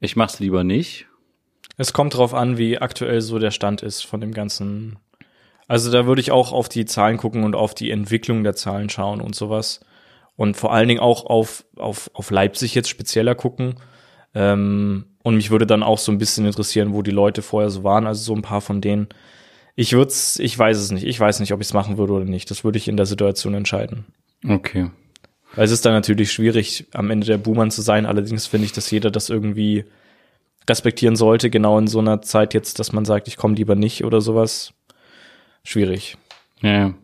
ich 0.00 0.16
mach's 0.16 0.40
lieber 0.40 0.64
nicht? 0.64 1.06
Es 1.76 1.92
kommt 1.92 2.16
drauf 2.16 2.34
an, 2.34 2.58
wie 2.58 2.78
aktuell 2.78 3.20
so 3.20 3.38
der 3.38 3.50
Stand 3.50 3.82
ist 3.82 4.02
von 4.02 4.20
dem 4.20 4.32
ganzen. 4.32 4.98
Also 5.68 5.90
da 5.90 6.06
würde 6.06 6.20
ich 6.20 6.32
auch 6.32 6.52
auf 6.52 6.68
die 6.68 6.84
Zahlen 6.84 7.16
gucken 7.16 7.44
und 7.44 7.54
auf 7.54 7.74
die 7.74 7.90
Entwicklung 7.90 8.42
der 8.44 8.54
Zahlen 8.54 8.90
schauen 8.90 9.20
und 9.20 9.34
sowas. 9.34 9.80
Und 10.36 10.56
vor 10.56 10.72
allen 10.72 10.88
Dingen 10.88 11.00
auch 11.00 11.26
auf, 11.26 11.64
auf, 11.76 12.10
auf 12.14 12.30
Leipzig 12.30 12.74
jetzt 12.74 12.88
spezieller 12.88 13.34
gucken. 13.34 13.76
Ähm, 14.34 15.11
und 15.22 15.36
mich 15.36 15.50
würde 15.50 15.66
dann 15.66 15.82
auch 15.82 15.98
so 15.98 16.10
ein 16.12 16.18
bisschen 16.18 16.46
interessieren, 16.46 16.92
wo 16.92 17.02
die 17.02 17.10
Leute 17.10 17.42
vorher 17.42 17.70
so 17.70 17.84
waren. 17.84 18.06
Also 18.06 18.22
so 18.22 18.34
ein 18.34 18.42
paar 18.42 18.60
von 18.60 18.80
denen. 18.80 19.08
Ich 19.74 19.92
würde 19.92 20.12
ich 20.38 20.58
weiß 20.58 20.76
es 20.76 20.90
nicht. 20.90 21.04
Ich 21.04 21.18
weiß 21.18 21.40
nicht, 21.40 21.52
ob 21.52 21.60
ich 21.60 21.68
es 21.68 21.74
machen 21.74 21.96
würde 21.96 22.12
oder 22.12 22.24
nicht. 22.24 22.50
Das 22.50 22.64
würde 22.64 22.78
ich 22.78 22.88
in 22.88 22.96
der 22.96 23.06
Situation 23.06 23.54
entscheiden. 23.54 24.04
Okay. 24.46 24.90
Weil 25.54 25.64
es 25.64 25.70
ist 25.70 25.84
dann 25.84 25.92
natürlich 25.92 26.32
schwierig, 26.32 26.86
am 26.92 27.10
Ende 27.10 27.26
der 27.26 27.38
Buhmann 27.38 27.70
zu 27.70 27.82
sein. 27.82 28.06
Allerdings 28.06 28.46
finde 28.46 28.66
ich, 28.66 28.72
dass 28.72 28.90
jeder 28.90 29.10
das 29.10 29.30
irgendwie 29.30 29.84
respektieren 30.68 31.16
sollte, 31.16 31.50
genau 31.50 31.78
in 31.78 31.86
so 31.86 31.98
einer 31.98 32.22
Zeit 32.22 32.54
jetzt, 32.54 32.78
dass 32.78 32.92
man 32.92 33.04
sagt, 33.04 33.28
ich 33.28 33.36
komme 33.36 33.54
lieber 33.54 33.74
nicht 33.74 34.04
oder 34.04 34.20
sowas. 34.20 34.72
Schwierig. 35.64 36.16
Ja. 36.60 36.70
ja. 36.70 36.94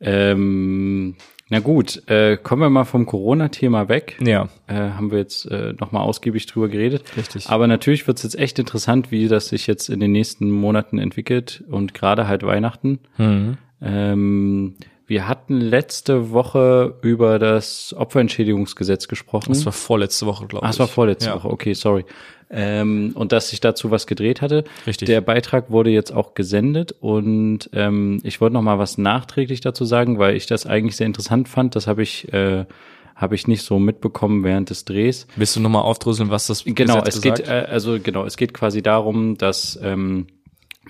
Ähm, 0.00 1.16
na 1.52 1.60
gut, 1.60 2.08
äh, 2.08 2.38
kommen 2.38 2.62
wir 2.62 2.70
mal 2.70 2.84
vom 2.84 3.04
Corona-Thema 3.04 3.90
weg. 3.90 4.16
Ja. 4.24 4.48
Äh, 4.68 4.72
haben 4.72 5.10
wir 5.10 5.18
jetzt 5.18 5.44
äh, 5.50 5.74
nochmal 5.78 6.00
ausgiebig 6.00 6.46
drüber 6.46 6.70
geredet. 6.70 7.14
Richtig. 7.14 7.50
Aber 7.50 7.66
natürlich 7.66 8.06
wird 8.06 8.16
es 8.16 8.22
jetzt 8.22 8.38
echt 8.38 8.58
interessant, 8.58 9.10
wie 9.10 9.28
das 9.28 9.48
sich 9.48 9.66
jetzt 9.66 9.90
in 9.90 10.00
den 10.00 10.12
nächsten 10.12 10.50
Monaten 10.50 10.96
entwickelt 10.96 11.62
und 11.68 11.92
gerade 11.92 12.26
halt 12.26 12.42
Weihnachten. 12.42 13.00
Mhm. 13.18 13.58
Ähm, 13.82 14.76
wir 15.06 15.28
hatten 15.28 15.60
letzte 15.60 16.30
Woche 16.30 16.94
über 17.02 17.38
das 17.38 17.94
Opferentschädigungsgesetz 17.96 19.08
gesprochen. 19.08 19.50
Das 19.50 19.64
war 19.66 19.72
vorletzte 19.72 20.26
Woche, 20.26 20.46
glaube 20.46 20.64
ich. 20.64 20.68
Ach, 20.68 20.70
das 20.70 20.78
war 20.78 20.88
vorletzte 20.88 21.30
Ja. 21.30 21.36
Woche, 21.36 21.48
okay, 21.48 21.74
sorry. 21.74 22.04
Ähm, 22.50 23.12
und 23.14 23.32
dass 23.32 23.48
sich 23.48 23.60
dazu 23.60 23.90
was 23.90 24.06
gedreht 24.06 24.42
hatte. 24.42 24.64
Richtig. 24.86 25.06
Der 25.06 25.22
Beitrag 25.22 25.70
wurde 25.70 25.90
jetzt 25.90 26.12
auch 26.12 26.34
gesendet 26.34 26.94
und 27.00 27.70
ähm, 27.72 28.20
ich 28.24 28.40
wollte 28.42 28.54
noch 28.54 28.62
mal 28.62 28.78
was 28.78 28.98
nachträglich 28.98 29.62
dazu 29.62 29.86
sagen, 29.86 30.18
weil 30.18 30.36
ich 30.36 30.46
das 30.46 30.66
eigentlich 30.66 30.96
sehr 30.96 31.06
interessant 31.06 31.48
fand. 31.48 31.74
Das 31.76 31.86
habe 31.86 32.02
ich 32.02 32.30
äh, 32.32 32.66
habe 33.16 33.34
ich 33.34 33.46
nicht 33.46 33.62
so 33.62 33.78
mitbekommen 33.78 34.44
während 34.44 34.68
des 34.70 34.84
Drehs. 34.84 35.26
Willst 35.36 35.56
du 35.56 35.60
nochmal 35.60 35.82
aufdröseln, 35.82 36.30
was 36.30 36.46
das 36.46 36.64
Genau, 36.64 36.98
Gesetz 37.00 37.16
es 37.16 37.22
geht 37.22 37.40
äh, 37.48 37.66
also 37.70 37.98
genau, 38.02 38.24
es 38.24 38.36
geht 38.36 38.52
quasi 38.52 38.82
darum, 38.82 39.38
dass 39.38 39.78
ähm, 39.82 40.26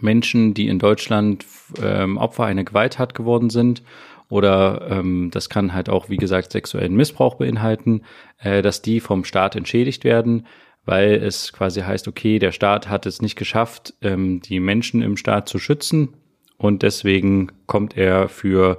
Menschen, 0.00 0.54
die 0.54 0.66
in 0.68 0.78
Deutschland 0.78 1.44
ähm, 1.82 2.16
Opfer 2.16 2.44
einer 2.44 2.64
Gewalttat 2.64 3.14
geworden 3.14 3.50
sind 3.50 3.82
oder 4.28 4.86
ähm, 4.90 5.30
das 5.30 5.48
kann 5.48 5.74
halt 5.74 5.88
auch 5.88 6.08
wie 6.08 6.16
gesagt 6.16 6.52
sexuellen 6.52 6.94
Missbrauch 6.94 7.34
beinhalten, 7.34 8.02
äh, 8.38 8.62
dass 8.62 8.82
die 8.82 9.00
vom 9.00 9.24
Staat 9.24 9.56
entschädigt 9.56 10.04
werden, 10.04 10.46
weil 10.84 11.14
es 11.14 11.52
quasi 11.52 11.82
heißt, 11.82 12.08
okay, 12.08 12.38
der 12.38 12.52
Staat 12.52 12.88
hat 12.88 13.06
es 13.06 13.20
nicht 13.20 13.36
geschafft, 13.36 13.94
ähm, 14.00 14.40
die 14.40 14.58
Menschen 14.58 15.02
im 15.02 15.16
Staat 15.16 15.48
zu 15.48 15.58
schützen 15.58 16.14
und 16.56 16.82
deswegen 16.82 17.48
kommt 17.66 17.96
er 17.96 18.28
für 18.28 18.78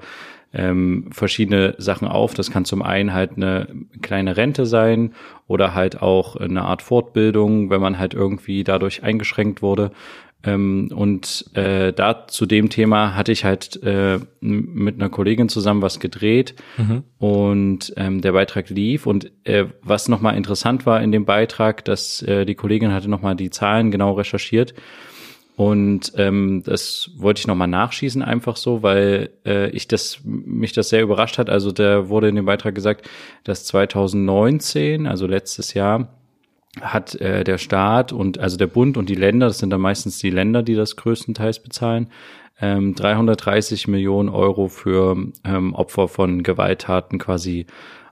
ähm, 0.54 1.10
verschiedene 1.12 1.76
Sachen 1.78 2.08
auf. 2.08 2.34
Das 2.34 2.52
kann 2.52 2.66
zum 2.66 2.82
einen 2.82 3.14
halt 3.14 3.32
eine 3.36 3.68
kleine 4.02 4.38
Rente 4.38 4.66
sein 4.66 5.14
oder 5.48 5.74
halt 5.74 6.02
auch 6.02 6.36
eine 6.36 6.64
Art 6.64 6.82
Fortbildung, 6.82 7.70
wenn 7.70 7.82
man 7.82 8.00
halt 8.00 8.14
irgendwie 8.14 8.64
dadurch 8.64 9.04
eingeschränkt 9.04 9.62
wurde. 9.62 9.92
Ähm, 10.46 10.90
und 10.94 11.46
äh, 11.54 11.94
da 11.94 12.28
zu 12.28 12.46
dem 12.46 12.70
Thema 12.70 13.16
hatte 13.16 13.32
ich 13.32 13.46
halt 13.46 13.82
äh, 13.82 14.20
mit 14.42 14.96
einer 14.96 15.10
Kollegin 15.10 15.48
zusammen 15.48 15.82
was 15.82 16.00
gedreht 16.00 16.56
und 17.18 17.94
ähm, 17.96 18.22
der 18.22 18.34
Beitrag 18.34 18.70
lief. 18.70 19.08
Und 19.08 19.32
äh, 19.46 19.66
was 19.82 20.10
nochmal 20.10 20.36
interessant 20.36 20.86
war 20.86 21.02
in 21.02 21.12
dem 21.12 21.26
Beitrag, 21.26 21.86
dass 21.86 22.22
äh, 22.24 22.46
die 22.46 22.56
Kollegin 22.56 22.94
hatte 22.94 23.10
nochmal 23.10 23.36
die 23.36 23.50
Zahlen 23.50 23.90
genau 23.90 24.14
recherchiert. 24.14 24.74
Und 25.56 26.14
ähm, 26.18 26.64
das 26.66 27.12
wollte 27.16 27.40
ich 27.40 27.48
nochmal 27.48 27.68
nachschießen, 27.68 28.24
einfach 28.24 28.56
so, 28.56 28.82
weil 28.82 29.30
äh, 29.46 29.70
ich 29.70 29.88
das 29.88 30.22
mich 30.24 30.74
das 30.74 30.90
sehr 30.90 31.04
überrascht 31.04 31.38
hat. 31.38 31.50
Also 31.50 31.72
da 31.72 32.10
wurde 32.10 32.28
in 32.28 32.36
dem 32.36 32.46
Beitrag 32.46 32.74
gesagt, 32.74 33.08
dass 33.44 33.66
2019, 33.66 35.06
also 35.06 35.28
letztes 35.28 35.74
Jahr, 35.76 36.10
hat 36.82 37.14
äh, 37.22 37.44
der 37.44 37.60
Staat 37.60 38.12
und 38.12 38.40
also 38.40 38.58
der 38.58 38.66
Bund 38.66 38.98
und 38.98 39.08
die 39.08 39.16
Länder, 39.16 39.46
das 39.46 39.60
sind 39.60 39.70
dann 39.70 39.82
meistens 39.82 40.18
die 40.18 40.32
Länder, 40.32 40.64
die 40.64 40.74
das 40.74 40.96
größtenteils 40.96 41.60
bezahlen, 41.62 42.08
ähm, 42.60 42.96
330 42.96 43.88
Millionen 43.88 44.30
Euro 44.30 44.70
für 44.70 45.16
ähm, 45.44 45.76
Opfer 45.76 46.08
von 46.08 46.42
Gewalttaten 46.42 47.20
quasi 47.20 47.68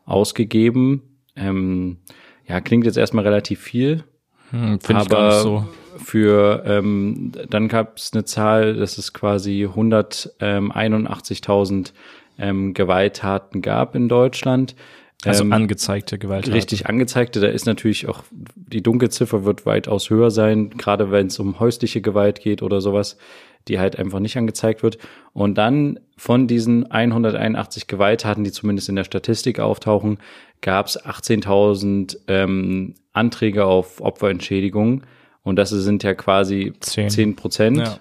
ausgegeben. 0.06 1.02
Ähm, 1.36 1.98
ja, 2.48 2.62
klingt 2.62 2.86
jetzt 2.86 2.98
erstmal 2.98 3.24
relativ 3.24 3.62
viel, 3.62 4.04
Hm, 4.52 4.80
Finde 4.82 5.02
ich 5.02 5.08
aber 5.08 5.10
gar 5.10 5.28
nicht 5.30 5.42
so. 5.42 5.66
Für 6.12 6.64
ähm, 6.66 7.32
dann 7.50 7.70
gab 7.70 7.96
es 7.96 8.12
eine 8.12 8.26
Zahl, 8.26 8.76
dass 8.76 8.98
es 8.98 9.14
quasi 9.14 9.66
181.000 9.66 11.94
ähm, 12.38 12.74
Gewalttaten 12.74 13.62
gab 13.62 13.96
in 13.96 14.10
Deutschland. 14.10 14.76
Also 15.24 15.46
Ähm, 15.46 15.54
angezeigte 15.54 16.20
Gewalt. 16.20 16.52
Richtig 16.52 16.88
angezeigte, 16.88 17.40
da 17.40 17.48
ist 17.48 17.66
natürlich 17.66 18.10
auch, 18.10 18.26
die 18.56 18.84
Dunkelziffer 18.84 19.46
wird 19.46 19.66
weitaus 19.66 20.10
höher 20.10 20.32
sein, 20.32 20.72
gerade 20.72 21.12
wenn 21.12 21.28
es 21.28 21.40
um 21.40 21.62
häusliche 21.62 22.02
Gewalt 22.02 22.42
geht 22.42 22.62
oder 22.62 22.82
sowas, 22.82 23.18
die 23.70 23.80
halt 23.80 23.98
einfach 23.98 24.20
nicht 24.20 24.36
angezeigt 24.36 24.84
wird. 24.84 24.98
Und 25.32 25.58
dann 25.58 25.98
von 26.18 26.46
diesen 26.46 26.92
181 26.92 27.88
Gewalttaten, 27.88 28.44
die 28.44 28.52
zumindest 28.52 28.90
in 28.90 28.98
der 28.98 29.06
Statistik 29.06 29.62
auftauchen, 29.62 30.18
gab 30.60 30.88
es 30.88 31.02
18.000 31.02 32.18
ähm, 32.28 32.96
Anträge 33.14 33.64
auf 33.64 34.02
Opferentschädigung. 34.02 35.04
Und 35.44 35.56
das 35.56 35.70
sind 35.70 36.04
ja 36.04 36.14
quasi 36.14 36.74
Zehn. 36.80 37.10
10 37.10 37.36
Prozent. 37.36 37.78
Ja. 37.78 38.00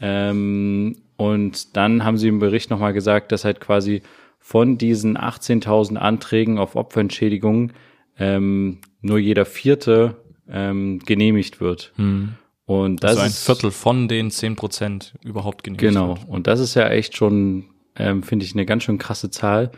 Ähm, 0.00 0.96
und 1.16 1.76
dann 1.76 2.04
haben 2.04 2.18
sie 2.18 2.28
im 2.28 2.38
Bericht 2.38 2.70
nochmal 2.70 2.92
gesagt, 2.92 3.32
dass 3.32 3.44
halt 3.44 3.60
quasi 3.60 4.02
von 4.38 4.76
diesen 4.76 5.16
18.000 5.16 5.96
Anträgen 5.96 6.58
auf 6.58 6.76
Opferentschädigung 6.76 7.72
ähm, 8.18 8.80
nur 9.00 9.18
jeder 9.18 9.46
vierte 9.46 10.16
ähm, 10.48 10.98
genehmigt 10.98 11.60
wird. 11.60 11.92
Und 12.66 13.02
das 13.02 13.12
also 13.12 13.22
ein 13.22 13.28
ist 13.28 13.44
Viertel 13.46 13.70
von 13.70 14.08
den 14.08 14.30
10 14.30 14.56
Prozent 14.56 15.14
überhaupt 15.22 15.64
genehmigt 15.64 15.94
genau. 15.94 16.08
wird. 16.08 16.28
Und 16.28 16.46
das 16.46 16.60
ist 16.60 16.74
ja 16.74 16.88
echt 16.88 17.16
schon, 17.16 17.66
ähm, 17.96 18.22
finde 18.22 18.44
ich, 18.44 18.54
eine 18.54 18.66
ganz 18.66 18.84
schön 18.84 18.98
krasse 18.98 19.30
Zahl. 19.30 19.70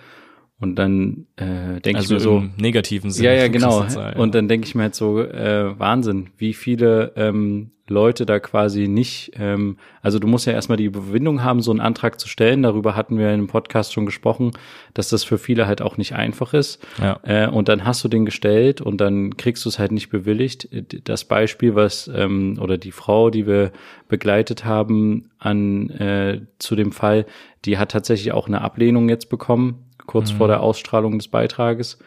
Und 0.59 0.77
dann 0.77 1.27
äh, 1.37 1.81
denke 1.81 1.91
ich 1.91 1.97
Also 1.97 2.15
mir 2.15 2.21
so, 2.21 2.45
negativen 2.57 3.11
Sinne. 3.11 3.29
ja, 3.29 3.35
ja, 3.35 3.49
genau. 3.49 3.85
Zahl, 3.85 4.15
ja. 4.15 4.19
Und 4.19 4.35
dann 4.35 4.49
denke 4.49 4.67
ich 4.67 4.75
mir 4.75 4.85
halt 4.85 4.95
so, 4.95 5.21
äh, 5.21 5.79
Wahnsinn, 5.79 6.31
wie 6.39 6.55
viele 6.55 7.13
ähm, 7.17 7.73
Leute 7.89 8.27
da 8.27 8.41
quasi 8.41 8.89
nicht, 8.89 9.33
ähm, 9.39 9.77
also 10.03 10.19
du 10.19 10.27
musst 10.27 10.47
ja 10.47 10.53
erstmal 10.53 10.79
die 10.79 10.87
Überwindung 10.87 11.45
haben, 11.45 11.61
so 11.61 11.71
einen 11.71 11.81
Antrag 11.81 12.19
zu 12.19 12.27
stellen. 12.27 12.63
Darüber 12.63 12.97
hatten 12.97 13.19
wir 13.19 13.27
in 13.29 13.35
einem 13.35 13.47
Podcast 13.47 13.93
schon 13.93 14.07
gesprochen, 14.07 14.53
dass 14.95 15.09
das 15.09 15.25
für 15.25 15.39
viele 15.39 15.67
halt 15.67 15.83
auch 15.83 15.97
nicht 15.97 16.15
einfach 16.15 16.53
ist. 16.53 16.85
Ja. 17.01 17.21
Äh, 17.23 17.49
und 17.49 17.69
dann 17.69 17.85
hast 17.85 18.03
du 18.03 18.09
den 18.09 18.25
gestellt 18.25 18.81
und 18.81 19.01
dann 19.01 19.37
kriegst 19.37 19.65
du 19.65 19.69
es 19.69 19.79
halt 19.79 19.93
nicht 19.93 20.09
bewilligt. 20.09 20.69
Das 21.05 21.25
Beispiel, 21.27 21.75
was 21.75 22.11
ähm, 22.13 22.59
oder 22.61 22.79
die 22.79 22.93
Frau, 22.93 23.31
die 23.31 23.47
wir 23.47 23.73
begleitet 24.09 24.65
haben 24.65 25.31
an 25.39 25.91
äh, 25.91 26.41
zu 26.59 26.77
dem 26.77 26.93
Fall, 26.93 27.27
die 27.67 27.79
hat 27.79 27.91
tatsächlich 27.93 28.33
auch 28.33 28.47
eine 28.49 28.63
Ablehnung 28.63 29.09
jetzt 29.09 29.29
bekommen, 29.29 29.86
kurz 30.07 30.31
vor 30.31 30.49
der 30.49 30.61
Ausstrahlung 30.63 31.19
des 31.19 31.29
Beitrages. 31.29 31.99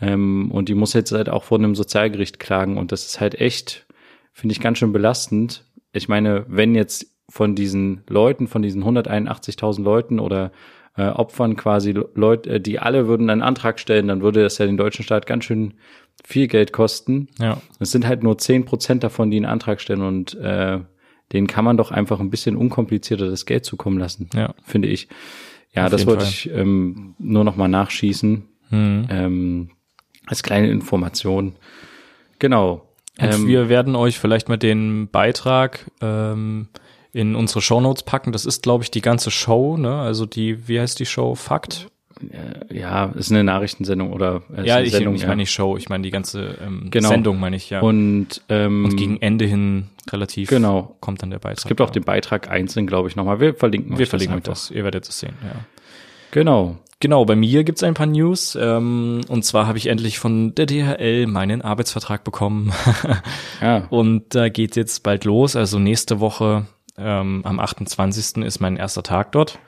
Ähm, 0.00 0.50
und 0.50 0.68
die 0.68 0.74
muss 0.74 0.92
jetzt 0.92 1.12
halt 1.12 1.28
auch 1.28 1.44
vor 1.44 1.58
einem 1.58 1.74
Sozialgericht 1.74 2.38
klagen. 2.40 2.76
Und 2.78 2.92
das 2.92 3.06
ist 3.06 3.20
halt 3.20 3.40
echt, 3.40 3.86
finde 4.32 4.52
ich, 4.52 4.60
ganz 4.60 4.78
schön 4.78 4.92
belastend. 4.92 5.64
Ich 5.92 6.08
meine, 6.08 6.44
wenn 6.48 6.74
jetzt 6.74 7.06
von 7.30 7.54
diesen 7.54 8.02
Leuten, 8.08 8.48
von 8.48 8.62
diesen 8.62 8.84
181.000 8.84 9.82
Leuten 9.82 10.18
oder 10.20 10.52
äh, 10.96 11.08
Opfern 11.08 11.56
quasi 11.56 11.92
Leute, 12.14 12.50
äh, 12.50 12.60
die 12.60 12.78
alle 12.78 13.08
würden 13.08 13.30
einen 13.30 13.42
Antrag 13.42 13.80
stellen, 13.80 14.08
dann 14.08 14.22
würde 14.22 14.42
das 14.42 14.58
ja 14.58 14.66
den 14.66 14.76
deutschen 14.76 15.04
Staat 15.04 15.26
ganz 15.26 15.44
schön 15.44 15.74
viel 16.24 16.46
Geld 16.46 16.72
kosten. 16.72 17.28
Ja. 17.40 17.60
Es 17.80 17.90
sind 17.90 18.06
halt 18.06 18.22
nur 18.22 18.38
10 18.38 18.64
Prozent 18.64 19.02
davon, 19.02 19.30
die 19.30 19.36
einen 19.38 19.46
Antrag 19.46 19.80
stellen 19.80 20.02
und 20.02 20.34
äh, 20.34 20.80
denen 21.32 21.46
kann 21.46 21.64
man 21.64 21.76
doch 21.76 21.90
einfach 21.90 22.20
ein 22.20 22.30
bisschen 22.30 22.54
unkomplizierter 22.56 23.28
das 23.28 23.46
Geld 23.46 23.64
zukommen 23.64 23.98
lassen, 23.98 24.28
Ja. 24.34 24.54
finde 24.62 24.88
ich. 24.88 25.08
Ja, 25.74 25.84
Auf 25.86 25.90
das 25.90 26.06
wollte 26.06 26.24
Fall. 26.24 26.30
ich 26.32 26.50
ähm, 26.50 27.14
nur 27.18 27.44
noch 27.44 27.56
mal 27.56 27.68
nachschießen. 27.68 28.44
Mhm. 28.70 29.06
Ähm, 29.10 29.70
als 30.26 30.42
kleine 30.42 30.68
Information. 30.68 31.56
Genau. 32.38 32.88
Und 33.20 33.32
Ähm, 33.34 33.46
wir 33.46 33.68
werden 33.68 33.94
euch 33.96 34.18
vielleicht 34.18 34.48
mit 34.48 34.62
den 34.62 35.08
Beitrag 35.08 35.90
ähm, 36.00 36.68
in 37.12 37.36
unsere 37.36 37.60
Shownotes 37.60 38.02
packen. 38.04 38.32
Das 38.32 38.44
ist, 38.46 38.62
glaube 38.62 38.82
ich, 38.84 38.90
die 38.90 39.02
ganze 39.02 39.30
Show, 39.30 39.76
ne? 39.76 40.00
Also 40.00 40.26
die, 40.26 40.66
wie 40.68 40.80
heißt 40.80 40.98
die 40.98 41.06
Show? 41.06 41.34
Fakt? 41.34 41.88
Ja, 42.72 43.06
ist 43.06 43.30
eine 43.30 43.44
Nachrichtensendung 43.44 44.12
oder 44.12 44.42
äh, 44.56 44.66
Ja, 44.66 44.76
eine 44.76 44.86
ich, 44.86 44.92
Sendung, 44.92 45.14
ich 45.14 45.22
ja. 45.22 45.28
meine 45.28 45.42
nicht 45.42 45.52
Show, 45.52 45.76
ich 45.76 45.88
meine 45.88 46.02
die 46.02 46.10
ganze 46.10 46.56
ähm, 46.64 46.88
Genau. 46.90 47.08
Sendung, 47.08 47.40
meine 47.40 47.56
ich, 47.56 47.70
ja. 47.70 47.80
Und, 47.80 48.42
ähm, 48.48 48.84
Und 48.84 48.96
gegen 48.96 49.20
Ende 49.20 49.44
hin 49.46 49.88
relativ 50.10 50.48
Genau. 50.48 50.96
kommt 51.00 51.22
dann 51.22 51.30
der 51.30 51.38
Beitrag. 51.38 51.58
es 51.58 51.64
gibt 51.66 51.80
auch 51.80 51.88
ja. 51.88 51.92
den 51.94 52.04
Beitrag 52.04 52.50
einzeln, 52.50 52.86
glaube 52.86 53.08
ich, 53.08 53.16
nochmal. 53.16 53.40
Wir 53.40 53.54
verlinken 53.54 53.98
Wir 53.98 54.06
verlinken 54.06 54.36
einfach. 54.36 54.52
das, 54.52 54.70
ihr 54.70 54.84
werdet 54.84 55.08
es 55.08 55.18
sehen, 55.20 55.34
ja. 55.42 55.64
Genau. 56.30 56.76
Genau, 57.00 57.24
bei 57.26 57.36
mir 57.36 57.64
gibt's 57.64 57.82
ein 57.82 57.94
paar 57.94 58.06
News. 58.06 58.56
Ähm, 58.58 59.20
und 59.28 59.44
zwar 59.44 59.66
habe 59.66 59.76
ich 59.76 59.88
endlich 59.88 60.18
von 60.18 60.54
der 60.54 60.66
DHL 60.66 61.26
meinen 61.26 61.60
Arbeitsvertrag 61.62 62.24
bekommen. 62.24 62.72
Ja. 63.60 63.86
und 63.90 64.34
da 64.34 64.48
geht 64.48 64.76
jetzt 64.76 65.02
bald 65.02 65.24
los. 65.24 65.54
Also 65.56 65.78
nächste 65.78 66.20
Woche 66.20 66.66
ähm, 66.98 67.42
am 67.44 67.60
28. 67.60 68.44
ist 68.44 68.60
mein 68.60 68.76
erster 68.76 69.02
Tag 69.02 69.32
dort. 69.32 69.58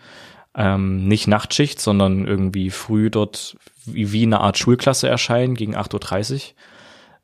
Ähm, 0.57 1.07
nicht 1.07 1.27
Nachtschicht, 1.27 1.81
sondern 1.81 2.27
irgendwie 2.27 2.71
früh 2.71 3.11
dort 3.11 3.57
wie, 3.85 4.13
wie 4.13 4.23
eine 4.23 4.41
Art 4.41 4.59
Schulklasse 4.59 5.09
erscheinen 5.09 5.55
gegen 5.55 5.77
8.30 5.77 6.35
Uhr. 6.35 6.41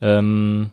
Ähm, 0.01 0.71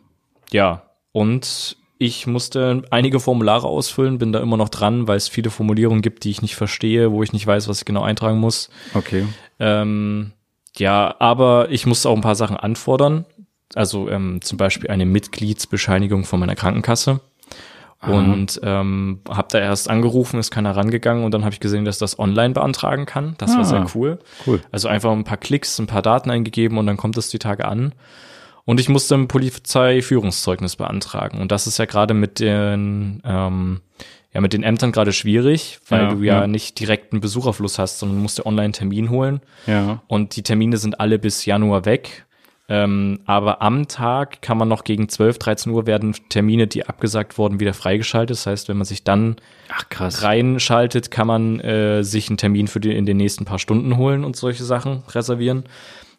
ja, 0.52 0.82
und 1.12 1.76
ich 1.98 2.26
musste 2.26 2.82
einige 2.90 3.20
Formulare 3.20 3.66
ausfüllen, 3.66 4.18
bin 4.18 4.32
da 4.32 4.40
immer 4.40 4.56
noch 4.56 4.70
dran, 4.70 5.06
weil 5.06 5.16
es 5.16 5.28
viele 5.28 5.50
Formulierungen 5.50 6.02
gibt, 6.02 6.24
die 6.24 6.30
ich 6.30 6.42
nicht 6.42 6.56
verstehe, 6.56 7.12
wo 7.12 7.22
ich 7.22 7.32
nicht 7.32 7.46
weiß, 7.46 7.68
was 7.68 7.80
ich 7.80 7.84
genau 7.84 8.02
eintragen 8.02 8.38
muss. 8.38 8.70
Okay. 8.94 9.26
Ähm, 9.58 10.32
ja, 10.76 11.14
aber 11.18 11.70
ich 11.70 11.86
musste 11.86 12.08
auch 12.08 12.16
ein 12.16 12.22
paar 12.22 12.36
Sachen 12.36 12.56
anfordern. 12.56 13.26
Also 13.74 14.08
ähm, 14.08 14.40
zum 14.42 14.58
Beispiel 14.58 14.90
eine 14.90 15.04
Mitgliedsbescheinigung 15.04 16.24
von 16.24 16.40
meiner 16.40 16.56
Krankenkasse. 16.56 17.20
Und 18.02 18.58
ähm, 18.62 19.20
habe 19.28 19.48
da 19.50 19.58
erst 19.58 19.90
angerufen, 19.90 20.40
ist 20.40 20.50
keiner 20.50 20.74
rangegangen 20.74 21.22
und 21.22 21.32
dann 21.32 21.44
habe 21.44 21.52
ich 21.52 21.60
gesehen, 21.60 21.84
dass 21.84 21.98
das 21.98 22.18
online 22.18 22.54
beantragen 22.54 23.04
kann. 23.04 23.34
Das 23.36 23.52
war 23.52 23.60
Ah. 23.60 23.64
sehr 23.64 23.86
cool. 23.94 24.18
Cool. 24.46 24.60
Also 24.72 24.88
einfach 24.88 25.12
ein 25.12 25.24
paar 25.24 25.36
Klicks, 25.36 25.78
ein 25.78 25.86
paar 25.86 26.00
Daten 26.00 26.30
eingegeben 26.30 26.78
und 26.78 26.86
dann 26.86 26.96
kommt 26.96 27.18
es 27.18 27.28
die 27.28 27.38
Tage 27.38 27.66
an. 27.66 27.92
Und 28.64 28.80
ich 28.80 28.88
musste 28.88 29.16
ein 29.16 29.28
Polizeiführungszeugnis 29.28 30.76
beantragen. 30.76 31.40
Und 31.40 31.52
das 31.52 31.66
ist 31.66 31.78
ja 31.78 31.84
gerade 31.86 32.14
mit 32.14 32.40
den, 32.40 33.20
ähm, 33.24 33.80
ja, 34.32 34.40
mit 34.40 34.52
den 34.52 34.62
Ämtern 34.62 34.92
gerade 34.92 35.12
schwierig, 35.12 35.80
weil 35.88 36.02
Ja, 36.02 36.08
du 36.10 36.22
ja, 36.22 36.40
ja. 36.42 36.46
nicht 36.46 36.78
direkt 36.78 37.12
einen 37.12 37.20
Besucherfluss 37.20 37.78
hast, 37.78 37.98
sondern 37.98 38.20
musst 38.22 38.38
dir 38.38 38.46
online 38.46 38.64
einen 38.66 38.72
Termin 38.72 39.10
holen. 39.10 39.40
Ja. 39.66 40.02
Und 40.06 40.36
die 40.36 40.42
Termine 40.42 40.76
sind 40.76 41.00
alle 41.00 41.18
bis 41.18 41.44
Januar 41.44 41.84
weg. 41.84 42.26
Ähm, 42.72 43.18
aber 43.26 43.60
am 43.62 43.88
Tag 43.88 44.42
kann 44.42 44.56
man 44.56 44.68
noch 44.68 44.84
gegen 44.84 45.08
12, 45.08 45.38
13 45.38 45.72
Uhr 45.72 45.86
werden 45.86 46.14
Termine, 46.28 46.68
die 46.68 46.86
abgesagt 46.86 47.36
wurden, 47.36 47.58
wieder 47.58 47.74
freigeschaltet. 47.74 48.30
Das 48.36 48.46
heißt, 48.46 48.68
wenn 48.68 48.76
man 48.76 48.84
sich 48.86 49.02
dann 49.02 49.36
Ach, 49.70 49.88
krass. 49.88 50.22
reinschaltet, 50.22 51.10
kann 51.10 51.26
man 51.26 51.58
äh, 51.60 52.04
sich 52.04 52.28
einen 52.28 52.36
Termin 52.38 52.68
für 52.68 52.78
die 52.80 52.94
in 52.94 53.06
den 53.06 53.16
nächsten 53.16 53.44
paar 53.44 53.58
Stunden 53.58 53.96
holen 53.96 54.24
und 54.24 54.36
solche 54.36 54.62
Sachen 54.64 55.02
reservieren. 55.10 55.64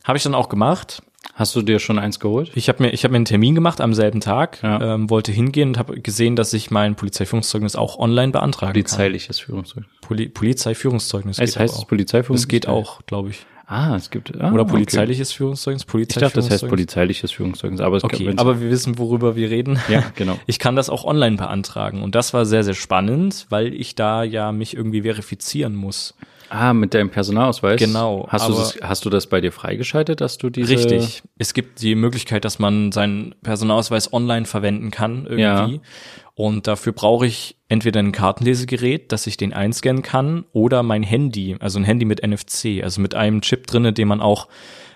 Habe 0.03 0.17
ich 0.17 0.23
dann 0.23 0.35
auch 0.35 0.49
gemacht. 0.49 1.01
Hast 1.35 1.55
du 1.55 1.61
dir 1.61 1.79
schon 1.79 1.97
eins 1.99 2.19
geholt? 2.19 2.51
Ich 2.55 2.67
habe 2.67 2.83
mir, 2.83 2.89
ich 2.89 3.05
hab 3.05 3.11
mir 3.11 3.15
einen 3.17 3.25
Termin 3.25 3.55
gemacht 3.55 3.79
am 3.79 3.93
selben 3.93 4.19
Tag, 4.19 4.59
Ja. 4.61 4.95
ähm, 4.95 5.09
wollte 5.09 5.31
hingehen 5.31 5.69
und 5.69 5.77
habe 5.77 6.01
gesehen, 6.01 6.35
dass 6.35 6.51
ich 6.51 6.69
mein 6.71 6.95
Polizeiführungszeugnis 6.95 7.75
auch 7.77 7.97
online 7.97 8.31
beantragen 8.33 8.73
Polizeiliches 8.73 9.39
Führungszeugnis. 9.39 9.89
kann. 9.89 10.07
Poli 10.07 10.27
Polizeiführungszeugnis. 10.29 11.39
Es 11.39 11.57
heißt 11.57 11.73
es 11.75 11.79
auch. 11.81 11.87
Polizeiführungszeugnis? 11.87 12.41
Das 12.41 12.47
geht 12.49 12.67
auch, 12.67 13.01
glaube 13.05 13.29
ich. 13.29 13.45
Ah, 13.73 13.95
es 13.95 14.09
gibt. 14.09 14.33
Ah, 14.41 14.51
Oder 14.51 14.63
okay. 14.63 14.71
polizeiliches 14.73 15.31
Führungszeugnis, 15.31 15.85
Ich 15.93 16.15
dachte, 16.15 16.35
das 16.35 16.49
heißt 16.49 16.67
polizeiliches 16.67 17.31
Führungszeugnis. 17.31 17.79
Aber 17.79 17.95
es 17.95 18.03
Okay, 18.03 18.25
wenn's- 18.27 18.37
aber 18.41 18.59
wir 18.59 18.69
wissen, 18.69 18.97
worüber 18.97 19.37
wir 19.37 19.49
reden. 19.49 19.79
Ja, 19.87 20.03
genau. 20.15 20.37
Ich 20.45 20.59
kann 20.59 20.75
das 20.75 20.89
auch 20.89 21.05
online 21.05 21.37
beantragen 21.37 22.03
und 22.03 22.13
das 22.13 22.33
war 22.33 22.45
sehr, 22.45 22.65
sehr 22.65 22.73
spannend, 22.73 23.45
weil 23.47 23.73
ich 23.73 23.95
da 23.95 24.23
ja 24.25 24.51
mich 24.51 24.75
irgendwie 24.75 25.03
verifizieren 25.03 25.73
muss. 25.75 26.15
Ah, 26.53 26.73
mit 26.73 26.93
deinem 26.93 27.09
Personalausweis? 27.09 27.79
Genau, 27.79 28.27
Hast 28.27 28.49
du, 28.49 28.53
das, 28.53 28.77
hast 28.81 29.05
du 29.05 29.09
das 29.09 29.27
bei 29.27 29.39
dir 29.39 29.53
freigeschaltet, 29.53 30.19
dass 30.19 30.37
du 30.37 30.49
diese... 30.49 30.73
Richtig. 30.73 31.23
Es 31.37 31.53
gibt 31.53 31.81
die 31.81 31.95
Möglichkeit, 31.95 32.43
dass 32.43 32.59
man 32.59 32.91
seinen 32.91 33.33
Personalausweis 33.41 34.11
online 34.11 34.45
verwenden 34.45 34.91
kann 34.91 35.25
irgendwie. 35.25 35.75
Ja. 35.75 35.81
Und 36.35 36.67
dafür 36.67 36.91
brauche 36.91 37.25
ich 37.25 37.55
entweder 37.69 38.01
ein 38.01 38.11
Kartenlesegerät, 38.11 39.13
dass 39.13 39.27
ich 39.27 39.37
den 39.37 39.53
einscannen 39.53 40.03
kann, 40.03 40.43
oder 40.51 40.83
mein 40.83 41.03
Handy, 41.03 41.55
also 41.61 41.79
ein 41.79 41.85
Handy 41.85 42.03
mit 42.03 42.21
NFC, 42.21 42.83
also 42.83 42.99
mit 42.99 43.15
einem 43.15 43.39
Chip 43.39 43.65
drinne, 43.65 43.93
den 43.93 44.09
man 44.09 44.19
auch 44.19 44.49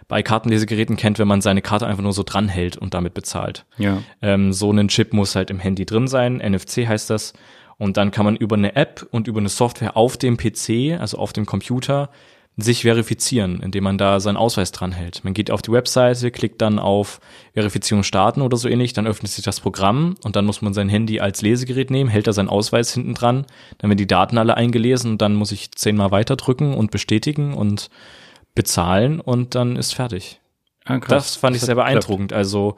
bei 0.09 0.23
Kartenlesegeräten 0.23 0.97
kennt, 0.97 1.19
wenn 1.19 1.27
man 1.27 1.39
seine 1.39 1.61
Karte 1.61 1.87
einfach 1.87 2.03
nur 2.03 2.11
so 2.11 2.23
dranhält 2.23 2.75
und 2.75 2.93
damit 2.93 3.13
bezahlt. 3.13 3.65
Ja. 3.77 3.99
Ähm, 4.21 4.51
so 4.51 4.73
ein 4.73 4.89
Chip 4.89 5.13
muss 5.13 5.37
halt 5.37 5.49
im 5.49 5.59
Handy 5.59 5.85
drin 5.85 6.09
sein. 6.09 6.39
NFC 6.45 6.85
heißt 6.85 7.09
das. 7.09 7.31
Und 7.77 7.97
dann 7.97 8.11
kann 8.11 8.25
man 8.25 8.35
über 8.35 8.55
eine 8.55 8.75
App 8.75 9.05
und 9.11 9.27
über 9.27 9.39
eine 9.39 9.49
Software 9.49 9.97
auf 9.97 10.17
dem 10.17 10.38
PC, 10.38 10.99
also 10.99 11.17
auf 11.17 11.33
dem 11.33 11.45
Computer, 11.45 12.09
sich 12.57 12.83
verifizieren, 12.83 13.59
indem 13.61 13.83
man 13.83 13.97
da 13.97 14.21
seinen 14.21 14.38
Ausweis 14.38 14.71
dran 14.71 14.93
hält. 14.93 15.25
Man 15.25 15.33
geht 15.33 15.51
auf 15.51 15.61
die 15.61 15.73
Webseite, 15.73 16.31
klickt 16.31 16.61
dann 16.61 16.79
auf 16.79 17.19
Verifizierung 17.53 18.03
starten 18.03 18.41
oder 18.41 18.55
so 18.55 18.69
ähnlich, 18.69 18.93
dann 18.93 19.07
öffnet 19.07 19.31
sich 19.31 19.43
das 19.43 19.59
Programm 19.59 20.15
und 20.23 20.38
dann 20.38 20.45
muss 20.45 20.61
man 20.61 20.73
sein 20.73 20.88
Handy 20.88 21.19
als 21.19 21.41
Lesegerät 21.41 21.91
nehmen, 21.91 22.09
hält 22.09 22.27
da 22.27 22.33
seinen 22.33 22.47
Ausweis 22.47 22.93
hinten 22.93 23.13
dran, 23.13 23.45
dann 23.77 23.89
werden 23.89 23.97
die 23.97 24.07
Daten 24.07 24.38
alle 24.38 24.55
eingelesen 24.55 25.11
und 25.11 25.21
dann 25.21 25.35
muss 25.35 25.51
ich 25.51 25.71
zehnmal 25.71 26.11
weiter 26.11 26.38
drücken 26.38 26.73
und 26.73 26.91
bestätigen 26.91 27.53
und 27.53 27.89
bezahlen 28.53 29.19
und 29.19 29.53
dann 29.53 29.75
ist 29.75 29.93
fertig. 29.93 30.39
Ah. 30.85 30.99
Das 30.99 31.35
fand 31.35 31.57
ich 31.57 31.61
sehr 31.61 31.75
beeindruckend. 31.75 32.31
Also, 32.31 32.77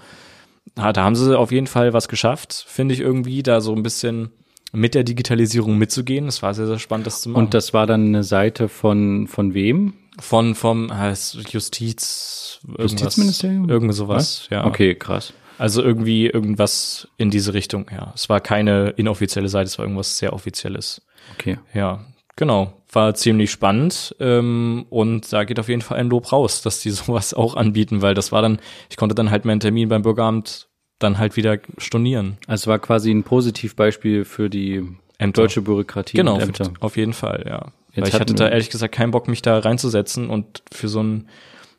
da 0.74 0.96
haben 0.96 1.16
sie 1.16 1.38
auf 1.38 1.52
jeden 1.52 1.68
Fall 1.68 1.94
was 1.94 2.08
geschafft, 2.08 2.66
finde 2.68 2.96
ich 2.96 3.00
irgendwie, 3.00 3.44
da 3.44 3.62
so 3.62 3.76
ein 3.76 3.84
bisschen 3.84 4.32
mit 4.74 4.96
der 4.96 5.04
Digitalisierung 5.04 5.78
mitzugehen. 5.78 6.28
Es 6.28 6.42
war 6.42 6.54
sehr, 6.54 6.68
sehr 6.68 6.80
spannend, 6.80 7.08
das 7.08 7.22
zu 7.22 7.30
machen. 7.30 7.44
Und 7.44 7.54
das 7.54 7.74
war 7.74 7.88
dann 7.88 8.08
eine 8.08 8.24
Seite 8.24 8.70
von, 8.70 9.28
von 9.28 9.54
wem? 9.54 9.94
von 10.20 10.56
vom 10.56 10.96
heißt 10.96 11.36
Justiz 11.50 12.60
irgendwas, 12.64 12.92
Justizministerium? 12.92 13.70
Irgend 13.70 13.94
sowas, 13.94 14.48
ja. 14.50 14.66
Okay, 14.66 14.96
krass. 14.96 15.34
Also 15.58 15.82
irgendwie 15.82 16.28
irgendwas 16.28 17.08
in 17.18 17.32
diese 17.32 17.54
Richtung, 17.54 17.88
ja. 17.92 18.12
Es 18.16 18.30
war 18.30 18.42
keine 18.42 18.90
inoffizielle 18.90 19.50
Seite, 19.50 19.66
es 19.66 19.78
war 19.78 19.86
irgendwas 19.86 20.18
sehr 20.18 20.34
offizielles. 20.34 21.02
Okay. 21.34 21.60
Ja, 21.74 22.06
genau. 22.36 22.74
War 22.92 23.16
ziemlich 23.16 23.52
spannend 23.52 24.16
ähm, 24.20 24.86
und 24.90 25.32
da 25.34 25.44
geht 25.44 25.60
auf 25.60 25.70
jeden 25.70 25.82
Fall 25.82 25.98
ein 26.00 26.10
Lob 26.10 26.32
raus, 26.32 26.62
dass 26.62 26.80
die 26.80 26.90
sowas 26.92 27.34
auch 27.34 27.56
anbieten, 27.56 28.02
weil 28.02 28.14
das 28.14 28.32
war 28.32 28.42
dann, 28.42 28.60
ich 28.90 28.98
konnte 28.98 29.16
dann 29.16 29.32
halt 29.32 29.46
meinen 29.46 29.60
Termin 29.60 29.90
beim 29.90 30.04
Bürgeramt 30.04 30.68
dann 31.00 31.18
halt 31.18 31.36
wieder 31.36 31.60
stornieren. 31.78 32.38
Also 32.48 32.64
es 32.64 32.68
war 32.68 32.80
quasi 32.80 33.12
ein 33.12 33.24
Positivbeispiel 33.24 34.26
für 34.26 34.50
die 34.50 34.84
Ämter. 35.18 35.44
deutsche 35.44 35.62
Bürokratie 35.62 36.18
Genau, 36.18 36.40
auf 36.80 36.98
jeden 36.98 37.14
Fall, 37.14 37.46
ja. 37.48 37.72
Jetzt 37.94 38.02
Weil 38.02 38.08
ich 38.10 38.20
hatte 38.20 38.34
da 38.36 38.48
ehrlich 38.50 38.70
gesagt 38.70 38.94
keinen 38.94 39.12
Bock, 39.12 39.28
mich 39.28 39.42
da 39.42 39.58
reinzusetzen 39.60 40.30
und 40.30 40.62
für 40.72 40.88
so 40.88 41.02
ein 41.02 41.28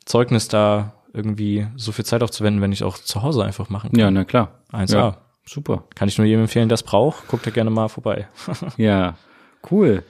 Zeugnis 0.05 0.49
da 0.49 0.95
irgendwie 1.13 1.67
so 1.77 1.93
viel 1.93 2.05
Zeit 2.05 2.23
aufzuwenden, 2.23 2.61
wenn 2.63 2.73
ich 2.73 2.83
auch 2.85 2.99
zu 2.99 3.23
Hause 3.23 3.45
einfach 3.45 3.71
machen 3.71 3.91
kann. 3.91 4.01
Ja, 4.01 4.11
na 4.11 4.25
klar. 4.25 4.61
1A. 4.73 4.93
Ja, 4.95 5.17
super. 5.47 5.85
Kann 5.95 6.09
ich 6.09 6.19
nur 6.19 6.27
jedem 6.27 6.43
empfehlen, 6.43 6.69
der 6.69 6.75
es 6.75 6.83
braucht. 6.83 7.29
Guckt 7.29 7.47
da 7.47 7.51
gerne 7.51 7.71
mal 7.71 7.89
vorbei. 7.89 8.27
Ja, 8.77 9.17
cool. 9.71 10.03